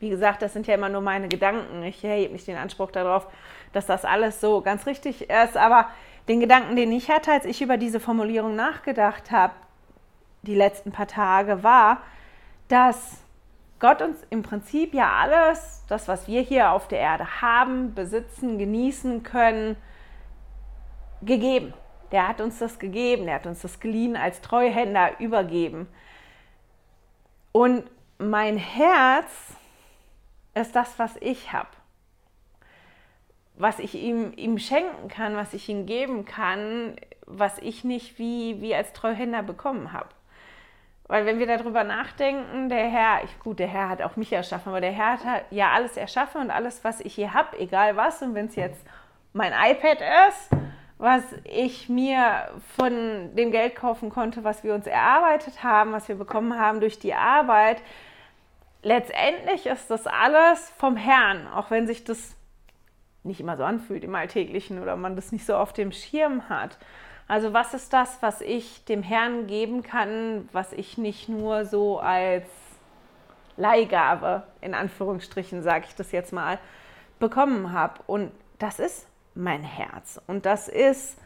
wie 0.00 0.08
gesagt, 0.08 0.42
das 0.42 0.52
sind 0.52 0.66
ja 0.66 0.74
immer 0.74 0.88
nur 0.88 1.02
meine 1.02 1.28
Gedanken. 1.28 1.82
Ich 1.82 2.02
erhebe 2.02 2.32
nicht 2.32 2.48
den 2.48 2.56
Anspruch 2.56 2.90
darauf, 2.90 3.26
dass 3.72 3.86
das 3.86 4.04
alles 4.04 4.40
so 4.40 4.62
ganz 4.62 4.86
richtig 4.86 5.30
ist. 5.30 5.56
Aber 5.56 5.86
den 6.28 6.40
Gedanken, 6.40 6.76
den 6.76 6.90
ich 6.92 7.10
hatte, 7.10 7.32
als 7.32 7.44
ich 7.44 7.62
über 7.62 7.76
diese 7.76 8.00
Formulierung 8.00 8.56
nachgedacht 8.56 9.30
habe, 9.30 9.52
die 10.42 10.54
letzten 10.54 10.92
paar 10.92 11.08
Tage, 11.08 11.62
war, 11.62 12.02
dass 12.68 13.18
Gott 13.78 14.02
uns 14.02 14.18
im 14.30 14.42
Prinzip 14.42 14.92
ja 14.92 15.12
alles, 15.12 15.84
das, 15.88 16.08
was 16.08 16.26
wir 16.26 16.42
hier 16.42 16.72
auf 16.72 16.88
der 16.88 16.98
Erde 16.98 17.40
haben, 17.40 17.94
besitzen, 17.94 18.58
genießen 18.58 19.22
können, 19.22 19.76
gegeben. 21.22 21.74
Der 22.10 22.26
hat 22.26 22.40
uns 22.40 22.58
das 22.58 22.78
gegeben, 22.78 23.26
der 23.26 23.36
hat 23.36 23.46
uns 23.46 23.60
das 23.62 23.80
geliehen, 23.80 24.16
als 24.16 24.40
Treuhänder 24.40 25.20
übergeben. 25.20 25.88
Und 27.52 27.84
mein 28.18 28.56
Herz 28.56 29.30
ist 30.54 30.74
das, 30.74 30.98
was 30.98 31.16
ich 31.20 31.52
habe. 31.52 31.68
Was 33.54 33.78
ich 33.78 33.94
ihm, 33.94 34.32
ihm 34.36 34.58
schenken 34.58 35.08
kann, 35.08 35.36
was 35.36 35.54
ich 35.54 35.68
ihm 35.68 35.86
geben 35.86 36.24
kann, 36.24 36.96
was 37.26 37.58
ich 37.58 37.84
nicht 37.84 38.18
wie, 38.18 38.60
wie 38.60 38.74
als 38.74 38.92
Treuhänder 38.92 39.42
bekommen 39.42 39.92
habe. 39.92 40.08
Weil 41.08 41.24
wenn 41.24 41.38
wir 41.38 41.46
darüber 41.46 41.84
nachdenken, 41.84 42.68
der 42.68 42.86
Herr, 42.88 43.24
ich, 43.24 43.38
gut, 43.40 43.58
der 43.58 43.66
Herr 43.66 43.88
hat 43.88 44.02
auch 44.02 44.16
mich 44.16 44.30
erschaffen, 44.30 44.68
aber 44.68 44.82
der 44.82 44.92
Herr 44.92 45.12
hat 45.12 45.44
ja 45.50 45.72
alles 45.72 45.96
erschaffen 45.96 46.42
und 46.42 46.50
alles, 46.50 46.84
was 46.84 47.00
ich 47.00 47.14
hier 47.14 47.32
habe, 47.32 47.58
egal 47.58 47.96
was, 47.96 48.20
und 48.20 48.34
wenn 48.34 48.46
es 48.46 48.56
jetzt 48.56 48.86
mein 49.32 49.52
iPad 49.52 50.02
ist, 50.28 50.50
was 50.98 51.22
ich 51.44 51.88
mir 51.88 52.50
von 52.76 53.34
dem 53.34 53.50
Geld 53.52 53.74
kaufen 53.74 54.10
konnte, 54.10 54.44
was 54.44 54.64
wir 54.64 54.74
uns 54.74 54.86
erarbeitet 54.86 55.62
haben, 55.62 55.92
was 55.92 56.08
wir 56.08 56.16
bekommen 56.16 56.58
haben 56.58 56.80
durch 56.80 56.98
die 56.98 57.14
Arbeit, 57.14 57.80
letztendlich 58.82 59.66
ist 59.66 59.90
das 59.90 60.06
alles 60.06 60.70
vom 60.76 60.96
Herrn, 60.96 61.46
auch 61.48 61.70
wenn 61.70 61.86
sich 61.86 62.04
das 62.04 62.36
nicht 63.22 63.40
immer 63.40 63.56
so 63.56 63.64
anfühlt 63.64 64.04
im 64.04 64.14
Alltäglichen 64.14 64.82
oder 64.82 64.96
man 64.96 65.16
das 65.16 65.32
nicht 65.32 65.46
so 65.46 65.56
auf 65.56 65.72
dem 65.72 65.92
Schirm 65.92 66.48
hat. 66.48 66.78
Also 67.28 67.52
was 67.52 67.74
ist 67.74 67.92
das, 67.92 68.22
was 68.22 68.40
ich 68.40 68.84
dem 68.86 69.02
Herrn 69.02 69.46
geben 69.46 69.82
kann, 69.82 70.48
was 70.52 70.72
ich 70.72 70.96
nicht 70.96 71.28
nur 71.28 71.66
so 71.66 72.00
als 72.00 72.46
Leihgabe, 73.58 74.44
in 74.62 74.72
Anführungsstrichen 74.72 75.62
sage 75.62 75.84
ich 75.88 75.94
das 75.94 76.10
jetzt 76.10 76.32
mal, 76.32 76.58
bekommen 77.18 77.72
habe. 77.72 78.00
Und 78.06 78.32
das 78.58 78.78
ist 78.78 79.06
mein 79.34 79.62
Herz. 79.62 80.20
Und 80.26 80.46
das 80.46 80.68
ist, 80.68 81.18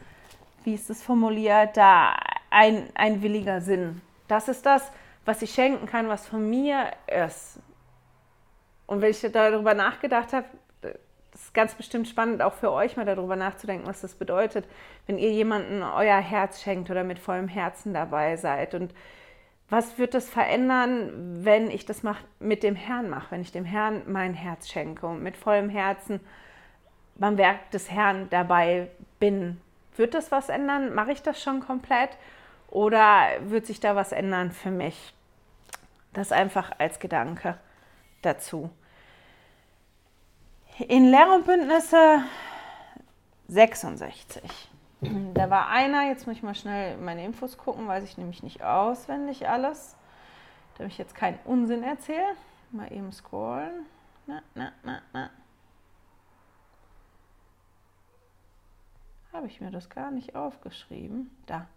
wie 0.65 0.73
ist 0.73 0.89
es 0.89 1.01
formuliert, 1.01 1.77
da 1.77 2.15
ein, 2.49 2.89
ein 2.95 3.21
williger 3.21 3.61
Sinn. 3.61 4.01
Das 4.27 4.49
ist 4.49 4.65
das, 4.65 4.91
was 5.23 5.41
ich 5.41 5.53
schenken 5.53 5.85
kann, 5.85 6.09
was 6.09 6.27
von 6.27 6.49
mir 6.49 6.91
ist. 7.07 7.59
Und 8.87 9.01
wenn 9.01 9.11
ich 9.11 9.21
darüber 9.31 9.73
nachgedacht 9.73 10.33
habe, 10.33 10.47
das 11.33 11.41
ist 11.41 11.53
ganz 11.55 11.73
bestimmt 11.73 12.07
spannend, 12.07 12.43
auch 12.43 12.53
für 12.53 12.71
euch 12.71 12.95
mal 12.95 13.05
darüber 13.05 13.35
nachzudenken, 13.35 13.87
was 13.87 14.01
das 14.01 14.13
bedeutet, 14.13 14.67
wenn 15.07 15.17
ihr 15.17 15.31
jemandem 15.31 15.81
euer 15.81 16.19
Herz 16.19 16.61
schenkt 16.61 16.91
oder 16.91 17.03
mit 17.03 17.17
vollem 17.17 17.47
Herzen 17.47 17.91
dabei 17.91 18.37
seid. 18.37 18.75
Und 18.75 18.93
was 19.67 19.97
wird 19.97 20.13
das 20.13 20.29
verändern, 20.29 21.43
wenn 21.43 21.71
ich 21.71 21.87
das 21.87 22.03
mit 22.39 22.61
dem 22.61 22.75
Herrn 22.75 23.09
mache, 23.09 23.31
wenn 23.31 23.41
ich 23.41 23.51
dem 23.51 23.65
Herrn 23.65 24.03
mein 24.05 24.35
Herz 24.35 24.69
schenke 24.69 25.07
und 25.07 25.23
mit 25.23 25.35
vollem 25.35 25.69
Herzen 25.69 26.19
beim 27.15 27.39
Werk 27.39 27.71
des 27.71 27.89
Herrn 27.89 28.29
dabei 28.29 28.89
bin? 29.19 29.59
Wird 29.95 30.13
das 30.13 30.31
was 30.31 30.49
ändern? 30.49 30.93
Mache 30.93 31.13
ich 31.13 31.23
das 31.23 31.41
schon 31.41 31.61
komplett? 31.61 32.11
Oder 32.69 33.27
wird 33.41 33.65
sich 33.65 33.79
da 33.79 33.95
was 33.95 34.11
ändern 34.11 34.51
für 34.51 34.71
mich? 34.71 35.15
Das 36.13 36.31
einfach 36.31 36.73
als 36.77 36.99
Gedanke 36.99 37.57
dazu. 38.21 38.69
In 40.79 41.11
Lehre 41.11 41.35
und 41.35 41.45
Bündnisse 41.45 42.23
66. 43.47 44.41
Da 45.35 45.49
war 45.49 45.67
einer, 45.67 46.07
jetzt 46.07 46.25
muss 46.25 46.37
ich 46.37 46.41
mal 46.41 46.55
schnell 46.55 46.97
meine 46.97 47.23
Infos 47.23 47.59
gucken, 47.59 47.87
weiß 47.87 48.03
ich 48.05 48.17
nämlich 48.17 48.41
nicht 48.41 48.63
auswendig 48.63 49.47
alles, 49.47 49.95
damit 50.77 50.93
ich 50.93 50.97
jetzt 50.97 51.13
keinen 51.13 51.37
Unsinn 51.45 51.83
erzähle. 51.83 52.25
Mal 52.71 52.91
eben 52.91 53.11
scrollen. 53.11 53.85
Na, 54.25 54.41
na, 54.55 54.71
na, 54.81 55.01
na. 55.11 55.29
Habe 59.31 59.47
ich 59.47 59.61
mir 59.61 59.69
das 59.69 59.89
gar 59.89 60.09
nicht 60.09 60.35
aufgeschrieben? 60.35 61.29
Da. 61.45 61.67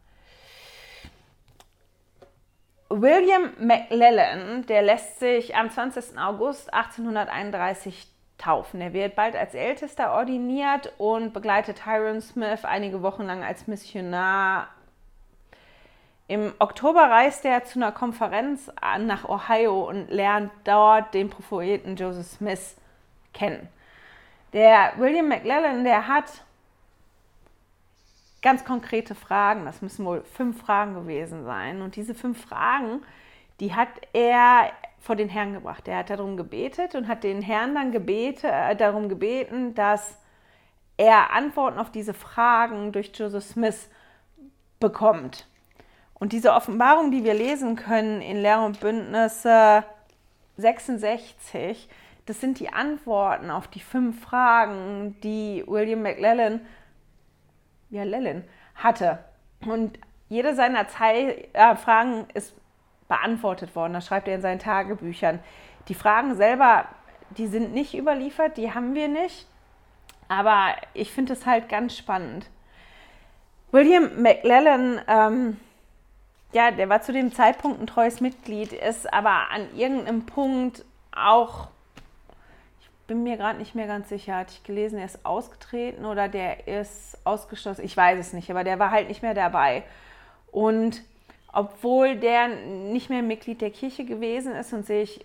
William 2.88 3.50
McLellan, 3.59 4.64
der 4.66 4.80
lässt 4.80 5.18
sich 5.18 5.54
am 5.54 5.70
20. 5.70 6.18
August 6.18 6.72
1831 6.72 8.15
taufen. 8.38 8.81
Er 8.81 8.92
wird 8.92 9.16
bald 9.16 9.37
als 9.37 9.55
Ältester 9.55 10.12
ordiniert 10.12 10.92
und 10.99 11.33
begleitet 11.33 11.85
Hiram 11.85 12.20
Smith 12.20 12.64
einige 12.64 13.03
Wochen 13.03 13.25
lang 13.25 13.42
als 13.42 13.66
Missionar. 13.66 14.68
Im 16.29 16.53
Oktober 16.59 17.03
reist 17.03 17.44
er 17.44 17.64
zu 17.64 17.79
einer 17.79 17.92
Konferenz 17.92 18.70
nach 19.01 19.29
Ohio 19.29 19.88
und 19.88 20.11
lernt 20.11 20.51
dort 20.64 21.14
den 21.14 21.31
Propheten 21.31 21.96
Joseph 21.96 22.27
Smith 22.27 22.77
kennen. 23.33 23.68
Der 24.53 24.92
William 24.96 25.29
McLellan, 25.29 25.85
der 25.85 26.09
hat 26.09 26.44
ganz 28.42 28.64
konkrete 28.64 29.14
Fragen. 29.14 29.64
Das 29.64 29.83
müssen 29.83 30.05
wohl 30.05 30.22
fünf 30.22 30.61
Fragen 30.61 30.94
gewesen 30.94 31.44
sein. 31.44 31.83
Und 31.83 31.96
diese 31.96 32.14
fünf 32.14 32.44
Fragen, 32.44 33.03
die 33.61 33.75
hat 33.75 33.88
er 34.12 34.72
vor 35.07 35.16
den 35.16 35.29
Herrn 35.29 35.53
gebracht. 35.53 35.87
Er 35.87 35.99
hat 35.99 36.11
darum 36.11 36.37
gebetet 36.37 36.97
und 36.97 37.07
hat 37.07 37.23
den 37.23 37.40
Herrn 37.40 37.77
dann 37.77 37.92
gebete, 37.92 38.49
äh, 38.49 38.75
darum 38.75 39.09
gebeten, 39.09 39.75
dass 39.75 40.19
er 40.97 41.33
Antworten 41.33 41.79
auf 41.79 41.90
diese 41.90 42.12
Fragen 42.12 42.90
durch 42.90 43.12
Joseph 43.14 43.45
Smith 43.45 43.88
bekommt. 44.81 45.47
Und 46.14 46.33
diese 46.33 46.53
Offenbarung, 46.53 47.12
die 47.12 47.23
wir 47.23 47.35
lesen 47.35 47.77
können 47.77 48.21
in 48.21 48.38
Lehr 48.38 48.62
und 48.62 48.81
Bündnisse 48.81 49.85
66, 50.57 51.88
das 52.25 52.40
sind 52.40 52.59
die 52.59 52.73
Antworten 52.73 53.51
auf 53.51 53.69
die 53.69 53.81
fünf 53.81 54.21
Fragen, 54.23 55.16
die 55.23 55.62
William 55.69 56.03
McLellan, 56.03 56.61
ja, 57.90 58.03
Lellin, 58.03 58.42
hatte. 58.75 59.21
Und 59.64 60.01
jede 60.29 60.57
seiner 60.57 60.88
Zei 60.88 61.49
äh, 61.53 61.77
Fragen 61.77 62.27
ist 62.35 62.55
beantwortet 63.09 63.75
worden. 63.77 63.92
Das 63.92 64.07
schreibt 64.07 64.29
er 64.29 64.35
in 64.35 64.42
seinen 64.42 64.59
Tagebüchern. 64.59 65.40
Die 65.88 65.95
Fragen 65.95 66.35
selber, 66.37 66.87
die 67.31 67.47
sind 67.47 67.73
nicht 67.73 67.95
überliefert, 67.95 68.57
die 68.57 68.73
haben 68.73 68.95
wir 68.95 69.09
nicht. 69.09 69.47
Aber 70.29 70.75
ich 70.95 71.12
finde 71.12 71.33
es 71.35 71.47
halt 71.47 71.69
ganz 71.69 71.97
spannend. 71.97 72.49
William 73.73 74.23
McLellan, 74.23 75.01
ähm, 75.07 75.57
ja, 76.53 76.71
der 76.71 76.88
war 76.88 77.03
zu 77.03 77.12
dem 77.12 77.33
Zeitpunkt 77.33 77.81
ein 77.81 77.87
treues 77.87 78.21
Mitglied, 78.21 78.73
ist 78.73 79.12
aber 79.12 79.51
an 79.51 79.75
irgendeinem 79.77 80.25
Punkt 80.25 80.85
auch, 81.14 81.69
ich 82.81 82.88
bin 83.07 83.23
mir 83.23 83.37
gerade 83.37 83.59
nicht 83.59 83.75
mehr 83.75 83.87
ganz 83.87 84.09
sicher, 84.09 84.37
hatte 84.37 84.55
ich 84.55 84.64
gelesen, 84.64 84.99
er 84.99 85.05
ist 85.05 85.25
ausgetreten 85.25 86.05
oder 86.07 86.29
der 86.29 86.66
ist 86.66 87.19
ausgeschlossen, 87.25 87.85
ich 87.85 87.97
weiß 87.97 88.19
es 88.19 88.33
nicht, 88.33 88.51
aber 88.51 88.64
der 88.64 88.79
war 88.79 88.90
halt 88.90 89.09
nicht 89.09 89.23
mehr 89.23 89.35
dabei. 89.35 89.83
Und 90.51 91.03
obwohl 91.57 92.16
der 92.16 92.49
nicht 92.49 93.09
mehr 93.09 93.23
Mitglied 93.23 93.62
der 93.62 93.71
Kirche 93.71 94.05
gewesen 94.05 94.53
ist 94.53 94.75
und 94.75 94.85
sich 94.85 95.25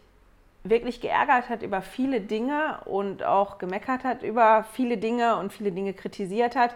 wirklich 0.63 1.01
geärgert 1.01 1.49
hat 1.49 1.61
über 1.61 1.81
viele 1.81 2.21
Dinge 2.21 2.79
und 2.85 3.21
auch 3.21 3.57
gemeckert 3.57 4.05
hat 4.05 4.23
über 4.23 4.63
viele 4.71 4.97
Dinge 4.97 5.35
und 5.35 5.51
viele 5.51 5.73
Dinge 5.73 5.93
kritisiert 5.93 6.55
hat, 6.55 6.73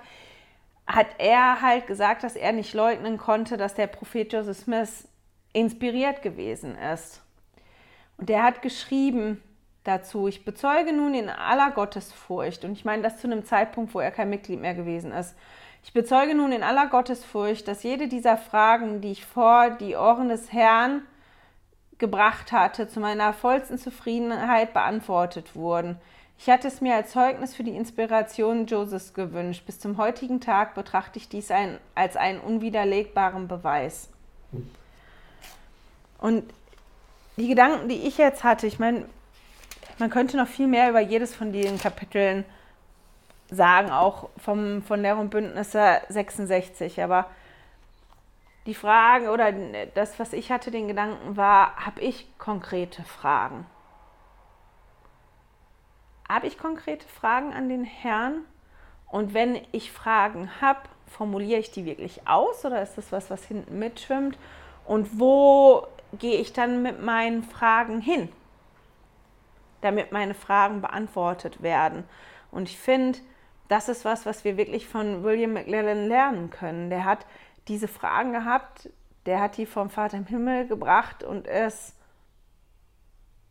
hat 0.85 1.07
er 1.19 1.61
halt 1.61 1.87
gesagt, 1.87 2.23
dass 2.23 2.35
er 2.35 2.51
nicht 2.51 2.73
leugnen 2.73 3.17
konnte, 3.17 3.55
dass 3.55 3.75
der 3.75 3.87
Prophet 3.87 4.33
Joseph 4.33 4.57
Smith 4.57 5.07
inspiriert 5.53 6.21
gewesen 6.21 6.75
ist. 6.75 7.21
Und 8.17 8.29
er 8.29 8.43
hat 8.43 8.61
geschrieben 8.61 9.41
dazu, 9.85 10.27
ich 10.27 10.43
bezeuge 10.43 10.91
nun 10.91 11.13
in 11.13 11.29
aller 11.29 11.71
Gottesfurcht, 11.71 12.65
und 12.65 12.73
ich 12.73 12.83
meine 12.83 13.03
das 13.03 13.21
zu 13.21 13.27
einem 13.27 13.45
Zeitpunkt, 13.45 13.93
wo 13.93 14.01
er 14.01 14.11
kein 14.11 14.29
Mitglied 14.29 14.59
mehr 14.59 14.73
gewesen 14.73 15.13
ist, 15.13 15.33
ich 15.85 15.93
bezeuge 15.93 16.33
nun 16.33 16.51
in 16.51 16.63
aller 16.63 16.87
Gottesfurcht, 16.87 17.67
dass 17.67 17.83
jede 17.83 18.07
dieser 18.07 18.37
Fragen, 18.37 19.01
die 19.01 19.11
ich 19.11 19.23
vor 19.23 19.69
die 19.69 19.95
Ohren 19.95 20.29
des 20.29 20.51
Herrn 20.51 21.03
gebracht 21.99 22.51
hatte, 22.51 22.87
zu 22.87 22.99
meiner 22.99 23.33
vollsten 23.33 23.77
Zufriedenheit 23.77 24.73
beantwortet 24.73 25.55
wurden. 25.55 25.97
Ich 26.39 26.49
hatte 26.49 26.67
es 26.67 26.81
mir 26.81 26.95
als 26.95 27.11
Zeugnis 27.11 27.53
für 27.53 27.63
die 27.63 27.75
Inspiration 27.75 28.65
Josephs 28.65 29.13
gewünscht. 29.13 29.67
Bis 29.67 29.79
zum 29.79 29.97
heutigen 29.97 30.41
Tag 30.41 30.73
betrachte 30.73 31.19
ich 31.19 31.29
dies 31.29 31.51
ein, 31.51 31.77
als 31.93 32.17
einen 32.17 32.39
unwiderlegbaren 32.39 33.47
Beweis. 33.47 34.09
Und 36.17 36.51
die 37.37 37.47
Gedanken, 37.47 37.89
die 37.89 38.07
ich 38.07 38.17
jetzt 38.17 38.43
hatte, 38.43 38.65
ich 38.65 38.79
meine, 38.79 39.05
man 39.99 40.09
könnte 40.09 40.35
noch 40.35 40.47
viel 40.47 40.67
mehr 40.67 40.89
über 40.89 40.99
jedes 40.99 41.35
von 41.35 41.53
diesen 41.53 41.77
Kapiteln 41.77 42.43
sagen, 43.49 43.91
auch 43.91 44.29
vom, 44.37 44.81
von 44.81 45.05
und 45.05 45.29
Bündnisse 45.29 46.01
66. 46.09 47.01
Aber 47.01 47.29
die 48.65 48.73
Frage 48.73 49.29
oder 49.29 49.51
das, 49.93 50.19
was 50.19 50.33
ich 50.33 50.51
hatte, 50.51 50.71
den 50.71 50.87
Gedanken 50.87 51.37
war, 51.37 51.85
habe 51.85 52.01
ich 52.01 52.27
konkrete 52.37 53.03
Fragen? 53.03 53.65
Habe 56.27 56.47
ich 56.47 56.57
konkrete 56.57 57.07
Fragen 57.07 57.53
an 57.53 57.69
den 57.69 57.83
Herrn? 57.83 58.41
Und 59.07 59.33
wenn 59.33 59.61
ich 59.71 59.91
Fragen 59.91 60.49
habe, 60.59 60.79
formuliere 61.05 61.59
ich 61.59 61.71
die 61.71 61.85
wirklich 61.85 62.27
aus 62.27 62.65
oder 62.65 62.81
ist 62.81 62.97
das 62.97 63.11
was, 63.11 63.29
was 63.29 63.45
hinten 63.45 63.77
mitschwimmt? 63.77 64.37
Und 64.85 65.19
wo 65.19 65.87
gehe 66.17 66.39
ich 66.39 66.53
dann 66.53 66.81
mit 66.81 67.01
meinen 67.01 67.43
Fragen 67.43 68.01
hin, 68.01 68.29
damit 69.81 70.11
meine 70.11 70.33
Fragen 70.33 70.81
beantwortet 70.81 71.61
werden? 71.61 72.03
Und 72.51 72.69
ich 72.69 72.79
finde, 72.79 73.19
das 73.67 73.89
ist 73.89 74.05
was, 74.05 74.25
was 74.25 74.43
wir 74.43 74.57
wirklich 74.57 74.87
von 74.87 75.23
William 75.23 75.53
McLellan 75.53 76.07
lernen 76.07 76.49
können. 76.49 76.89
Der 76.89 77.05
hat 77.05 77.25
diese 77.67 77.87
Fragen 77.87 78.31
gehabt, 78.33 78.89
der 79.25 79.41
hat 79.41 79.57
die 79.57 79.65
vom 79.65 79.89
Vater 79.89 80.17
im 80.17 80.25
Himmel 80.25 80.67
gebracht 80.67 81.23
und 81.23 81.47
es, 81.47 81.95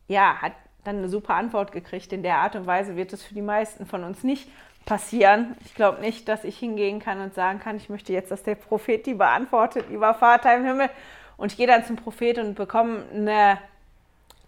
ja, 0.07 0.41
hat 0.41 0.53
dann 0.85 0.97
eine 0.99 1.09
super 1.09 1.35
Antwort 1.35 1.71
gekriegt. 1.71 2.13
In 2.13 2.23
der 2.23 2.37
Art 2.37 2.55
und 2.55 2.65
Weise 2.65 2.95
wird 2.95 3.11
es 3.11 3.23
für 3.23 3.33
die 3.33 3.41
meisten 3.41 3.85
von 3.85 4.03
uns 4.03 4.23
nicht 4.23 4.49
passieren. 4.85 5.57
Ich 5.65 5.75
glaube 5.75 5.99
nicht, 5.99 6.29
dass 6.29 6.43
ich 6.43 6.57
hingehen 6.57 6.99
kann 6.99 7.19
und 7.19 7.33
sagen 7.33 7.59
kann, 7.59 7.75
ich 7.75 7.89
möchte 7.89 8.13
jetzt, 8.13 8.31
dass 8.31 8.43
der 8.43 8.55
Prophet 8.55 9.05
die 9.05 9.15
beantwortet, 9.15 9.89
lieber 9.89 10.13
Vater 10.13 10.55
im 10.55 10.63
Himmel. 10.63 10.89
Und 11.37 11.51
ich 11.51 11.57
gehe 11.57 11.67
dann 11.67 11.83
zum 11.83 11.97
Prophet 11.97 12.37
und 12.37 12.55
bekomme 12.55 13.03
eine 13.13 13.57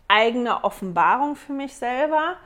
eigene 0.08 0.63
Offenbarung 0.63 1.36
für 1.36 1.53
mich 1.53 1.75
selber. 1.75 2.38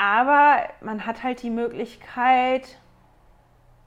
Aber 0.00 0.60
man 0.80 1.06
hat 1.06 1.24
halt 1.24 1.42
die 1.42 1.50
Möglichkeit, 1.50 2.78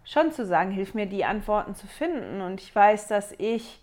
schon 0.04 0.34
zu 0.34 0.46
sagen, 0.46 0.70
hilf 0.70 0.94
mir, 0.94 1.06
die 1.06 1.24
Antworten 1.24 1.74
zu 1.74 1.88
finden. 1.88 2.42
Und 2.42 2.60
ich 2.60 2.76
weiß, 2.76 3.08
dass 3.08 3.34
ich 3.38 3.80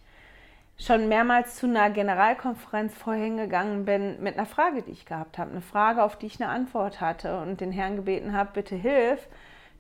schon 0.77 1.09
mehrmals 1.09 1.57
zu 1.57 1.67
einer 1.67 1.89
Generalkonferenz 1.89 2.95
vorhin 2.95 3.39
gegangen 3.39 3.87
bin 3.87 4.23
mit 4.23 4.37
einer 4.37 4.45
Frage, 4.45 4.83
die 4.83 4.91
ich 4.91 5.07
gehabt 5.07 5.39
habe. 5.39 5.53
Eine 5.53 5.63
Frage, 5.63 6.05
auf 6.05 6.17
die 6.19 6.27
ich 6.27 6.39
eine 6.39 6.51
Antwort 6.53 7.01
hatte 7.01 7.41
und 7.41 7.63
den 7.63 7.73
Herrn 7.73 7.97
gebeten 7.97 8.37
habe, 8.37 8.51
bitte 8.53 8.77
hilf, 8.77 9.27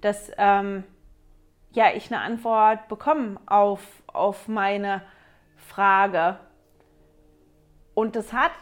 dass 0.01 0.33
ähm, 0.39 0.85
ja, 1.73 1.93
ich 1.95 2.11
eine 2.11 2.23
Antwort 2.23 2.89
bekomme 2.89 3.39
auf, 3.45 3.83
auf 4.07 4.49
meine 4.49 5.03
Frage. 5.55 6.41
Und 7.93 8.17
das 8.17 8.33
hat 8.33 8.53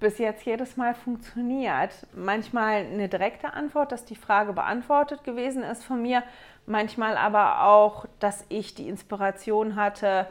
bis 0.00 0.18
jetzt 0.18 0.44
jedes 0.44 0.76
Mal 0.76 0.94
funktioniert. 0.94 1.90
Manchmal 2.14 2.86
eine 2.86 3.08
direkte 3.08 3.52
Antwort, 3.52 3.92
dass 3.92 4.06
die 4.06 4.16
Frage 4.16 4.54
beantwortet 4.54 5.22
gewesen 5.24 5.62
ist 5.62 5.84
von 5.84 6.00
mir. 6.02 6.22
Manchmal 6.66 7.16
aber 7.16 7.64
auch, 7.64 8.06
dass 8.18 8.44
ich 8.48 8.74
die 8.74 8.88
Inspiration 8.88 9.76
hatte, 9.76 10.26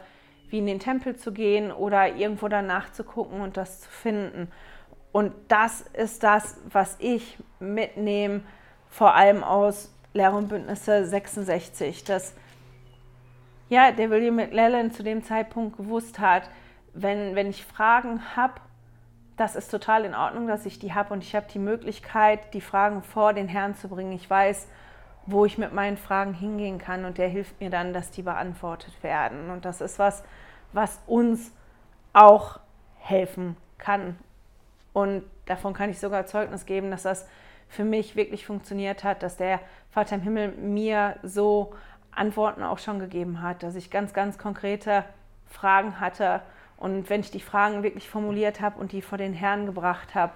wie 0.50 0.58
in 0.58 0.66
den 0.66 0.80
Tempel 0.80 1.16
zu 1.16 1.32
gehen 1.32 1.72
oder 1.72 2.16
irgendwo 2.16 2.48
danach 2.48 2.92
zu 2.92 3.04
gucken 3.04 3.42
und 3.42 3.58
das 3.58 3.82
zu 3.82 3.90
finden. 3.90 4.52
Und 5.12 5.34
das 5.48 5.82
ist 5.82 6.24
das, 6.24 6.58
was 6.72 6.98
ich 7.00 7.38
mitnehme, 7.60 8.42
vor 8.90 9.14
allem 9.14 9.44
aus 9.44 9.94
Lehr 10.14 10.34
und 10.34 10.50
Bündnisse 10.50 11.06
66, 11.06 12.04
dass 12.04 12.34
ja, 13.70 13.92
der 13.92 14.10
William 14.10 14.36
McLellan 14.36 14.92
zu 14.92 15.04
dem 15.04 15.24
Zeitpunkt 15.24 15.78
gewusst 15.78 16.18
hat, 16.18 16.50
wenn, 16.94 17.36
wenn 17.36 17.52
ich 17.52 17.64
Fragen 17.64 18.36
habe, 18.36 18.56
das 19.40 19.56
ist 19.56 19.72
total 19.72 20.04
in 20.04 20.14
Ordnung, 20.14 20.48
dass 20.48 20.66
ich 20.66 20.80
die 20.80 20.94
habe 20.94 21.14
und 21.14 21.24
ich 21.24 21.34
habe 21.34 21.46
die 21.52 21.60
Möglichkeit, 21.60 22.54
die 22.54 22.60
Fragen 22.60 23.02
vor 23.04 23.32
den 23.32 23.48
Herrn 23.48 23.74
zu 23.74 23.88
bringen. 23.88 24.12
Ich 24.12 24.30
weiß, 24.30 24.68
wo 25.28 25.46
ich 25.46 25.58
mit 25.58 25.74
meinen 25.74 25.96
Fragen 25.96 26.34
hingehen 26.34 26.78
kann 26.78 27.06
und 27.06 27.18
der 27.18 27.30
hilft 27.30 27.62
mir 27.62 27.70
dann, 27.70 27.94
dass 27.94 28.12
die 28.12 28.22
beantwortet 28.22 29.02
werden. 29.02 29.50
Und 29.50 29.64
das 29.64 29.80
ist 29.80 29.98
was, 29.98 30.24
was 30.74 31.00
uns 31.08 31.54
auch 32.12 32.60
helfen 32.98 33.56
kann. 33.78 34.20
Und 34.92 35.24
davon 35.46 35.74
kann 35.74 35.90
ich 35.90 36.00
sogar 36.00 36.26
Zeugnis 36.26 36.66
geben, 36.66 36.92
dass 36.92 37.04
das 37.04 37.26
für 37.70 37.86
mich 37.86 38.18
wirklich 38.18 38.46
funktioniert 38.46 39.06
hat, 39.06 39.24
dass 39.24 39.38
der 39.38 39.62
Vater 39.90 40.16
im 40.16 40.22
Himmel 40.22 40.52
mir 40.52 41.16
so 41.24 41.74
Antworten 42.12 42.64
auch 42.64 42.80
schon 42.80 43.00
gegeben 43.00 43.42
hat, 43.42 43.64
dass 43.64 43.76
ich 43.76 43.90
ganz, 43.90 44.14
ganz 44.14 44.38
konkrete 44.38 45.06
Fragen 45.48 46.02
hatte 46.02 46.42
und 46.80 47.10
wenn 47.10 47.20
ich 47.20 47.30
die 47.30 47.42
Fragen 47.42 47.84
wirklich 47.84 48.10
formuliert 48.10 48.62
habe 48.62 48.80
und 48.80 48.94
die 48.94 49.02
vor 49.02 49.18
den 49.18 49.34
Herrn 49.34 49.66
gebracht 49.66 50.16
habe, 50.16 50.34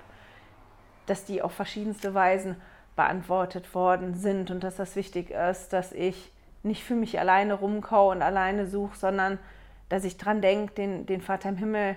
dass 1.06 1.24
die 1.24 1.42
auf 1.42 1.54
verschiedenste 1.54 2.14
Weisen 2.14 2.58
beantwortet 2.96 3.74
worden 3.74 4.14
sind 4.14 4.52
und 4.52 4.64
dass 4.64 4.76
das 4.76 4.96
wichtig 4.96 5.32
ist, 5.32 5.70
dass 5.74 5.94
ich 5.94 6.32
nicht 6.62 6.84
für 6.84 6.96
mich 6.96 7.20
alleine 7.20 7.56
rumkau 7.56 8.12
und 8.12 8.22
alleine 8.22 8.68
suche, 8.68 8.98
sondern 8.98 9.40
dass 9.90 10.04
ich 10.04 10.18
dran 10.18 10.42
denke, 10.42 10.74
den, 10.74 11.06
den 11.06 11.22
Vater 11.22 11.50
im 11.50 11.58
Himmel 11.58 11.96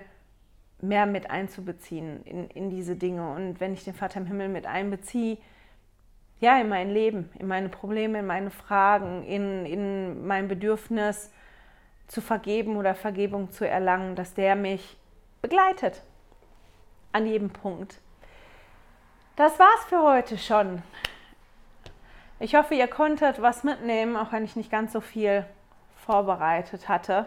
mehr 0.81 1.05
mit 1.05 1.29
einzubeziehen 1.29 2.23
in, 2.23 2.49
in 2.49 2.69
diese 2.69 2.95
Dinge. 2.95 3.29
Und 3.31 3.59
wenn 3.59 3.73
ich 3.73 3.83
den 3.83 3.93
Vater 3.93 4.19
im 4.19 4.27
Himmel 4.27 4.47
mit 4.47 4.65
einbeziehe, 4.65 5.37
ja, 6.39 6.59
in 6.59 6.69
mein 6.69 6.91
Leben, 6.91 7.29
in 7.39 7.47
meine 7.47 7.69
Probleme, 7.69 8.19
in 8.19 8.27
meine 8.27 8.51
Fragen, 8.51 9.23
in, 9.23 9.65
in 9.65 10.25
mein 10.27 10.47
Bedürfnis 10.47 11.31
zu 12.07 12.21
vergeben 12.21 12.77
oder 12.77 12.95
Vergebung 12.95 13.51
zu 13.51 13.67
erlangen, 13.67 14.15
dass 14.15 14.33
der 14.33 14.55
mich 14.55 14.97
begleitet 15.41 16.03
an 17.11 17.25
jedem 17.25 17.49
Punkt. 17.49 17.99
Das 19.35 19.59
war's 19.59 19.85
für 19.87 20.01
heute 20.01 20.37
schon. 20.37 20.81
Ich 22.39 22.55
hoffe, 22.55 22.75
ihr 22.75 22.87
konntet 22.87 23.41
was 23.41 23.63
mitnehmen, 23.63 24.15
auch 24.15 24.31
wenn 24.31 24.43
ich 24.43 24.55
nicht 24.55 24.71
ganz 24.71 24.93
so 24.93 25.01
viel 25.01 25.45
vorbereitet 25.95 26.87
hatte 26.87 27.25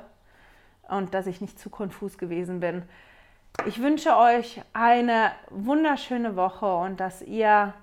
und 0.89 1.15
dass 1.15 1.27
ich 1.27 1.41
nicht 1.41 1.59
zu 1.59 1.71
konfus 1.71 2.19
gewesen 2.19 2.61
bin. 2.61 2.83
Ich 3.67 3.83
wünsche 3.83 4.17
euch 4.17 4.63
eine 4.73 5.33
wunderschöne 5.51 6.37
Woche 6.37 6.75
und 6.77 7.01
dass 7.01 7.23
ihr 7.23 7.75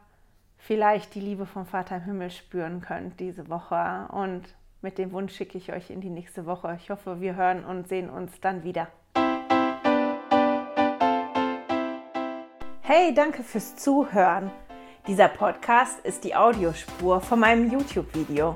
vielleicht 0.57 1.13
die 1.15 1.19
Liebe 1.19 1.45
vom 1.45 1.65
Vater 1.65 1.97
im 1.97 2.03
Himmel 2.03 2.31
spüren 2.31 2.81
könnt 2.81 3.19
diese 3.19 3.49
Woche. 3.49 4.07
Und 4.11 4.43
mit 4.81 4.97
dem 4.97 5.11
Wunsch 5.11 5.35
schicke 5.35 5.57
ich 5.57 5.73
euch 5.73 5.89
in 5.89 5.99
die 6.01 6.09
nächste 6.09 6.45
Woche. 6.45 6.77
Ich 6.81 6.89
hoffe, 6.89 7.19
wir 7.19 7.35
hören 7.35 7.65
und 7.65 7.87
sehen 7.87 8.09
uns 8.09 8.39
dann 8.41 8.63
wieder. 8.63 8.87
Hey, 12.81 13.13
danke 13.13 13.43
fürs 13.43 13.75
Zuhören. 13.75 14.51
Dieser 15.07 15.27
Podcast 15.29 16.05
ist 16.05 16.23
die 16.23 16.35
Audiospur 16.35 17.21
von 17.21 17.39
meinem 17.39 17.71
YouTube-Video. 17.71 18.55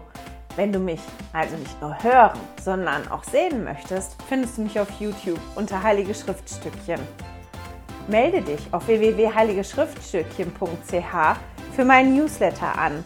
Wenn 0.55 0.71
du 0.71 0.79
mich 0.79 1.01
also 1.33 1.57
nicht 1.57 1.81
nur 1.81 2.01
hören, 2.03 2.39
sondern 2.61 3.07
auch 3.07 3.23
sehen 3.23 3.63
möchtest, 3.63 4.21
findest 4.23 4.57
du 4.57 4.63
mich 4.63 4.77
auf 4.79 4.89
YouTube 4.99 5.39
unter 5.55 5.81
Heilige 5.81 6.13
Schriftstückchen. 6.13 6.99
Melde 8.07 8.41
dich 8.41 8.73
auf 8.73 8.87
www.heiligeschriftstückchen.ch 8.87 11.37
für 11.73 11.85
meinen 11.85 12.15
Newsletter 12.15 12.77
an 12.77 13.05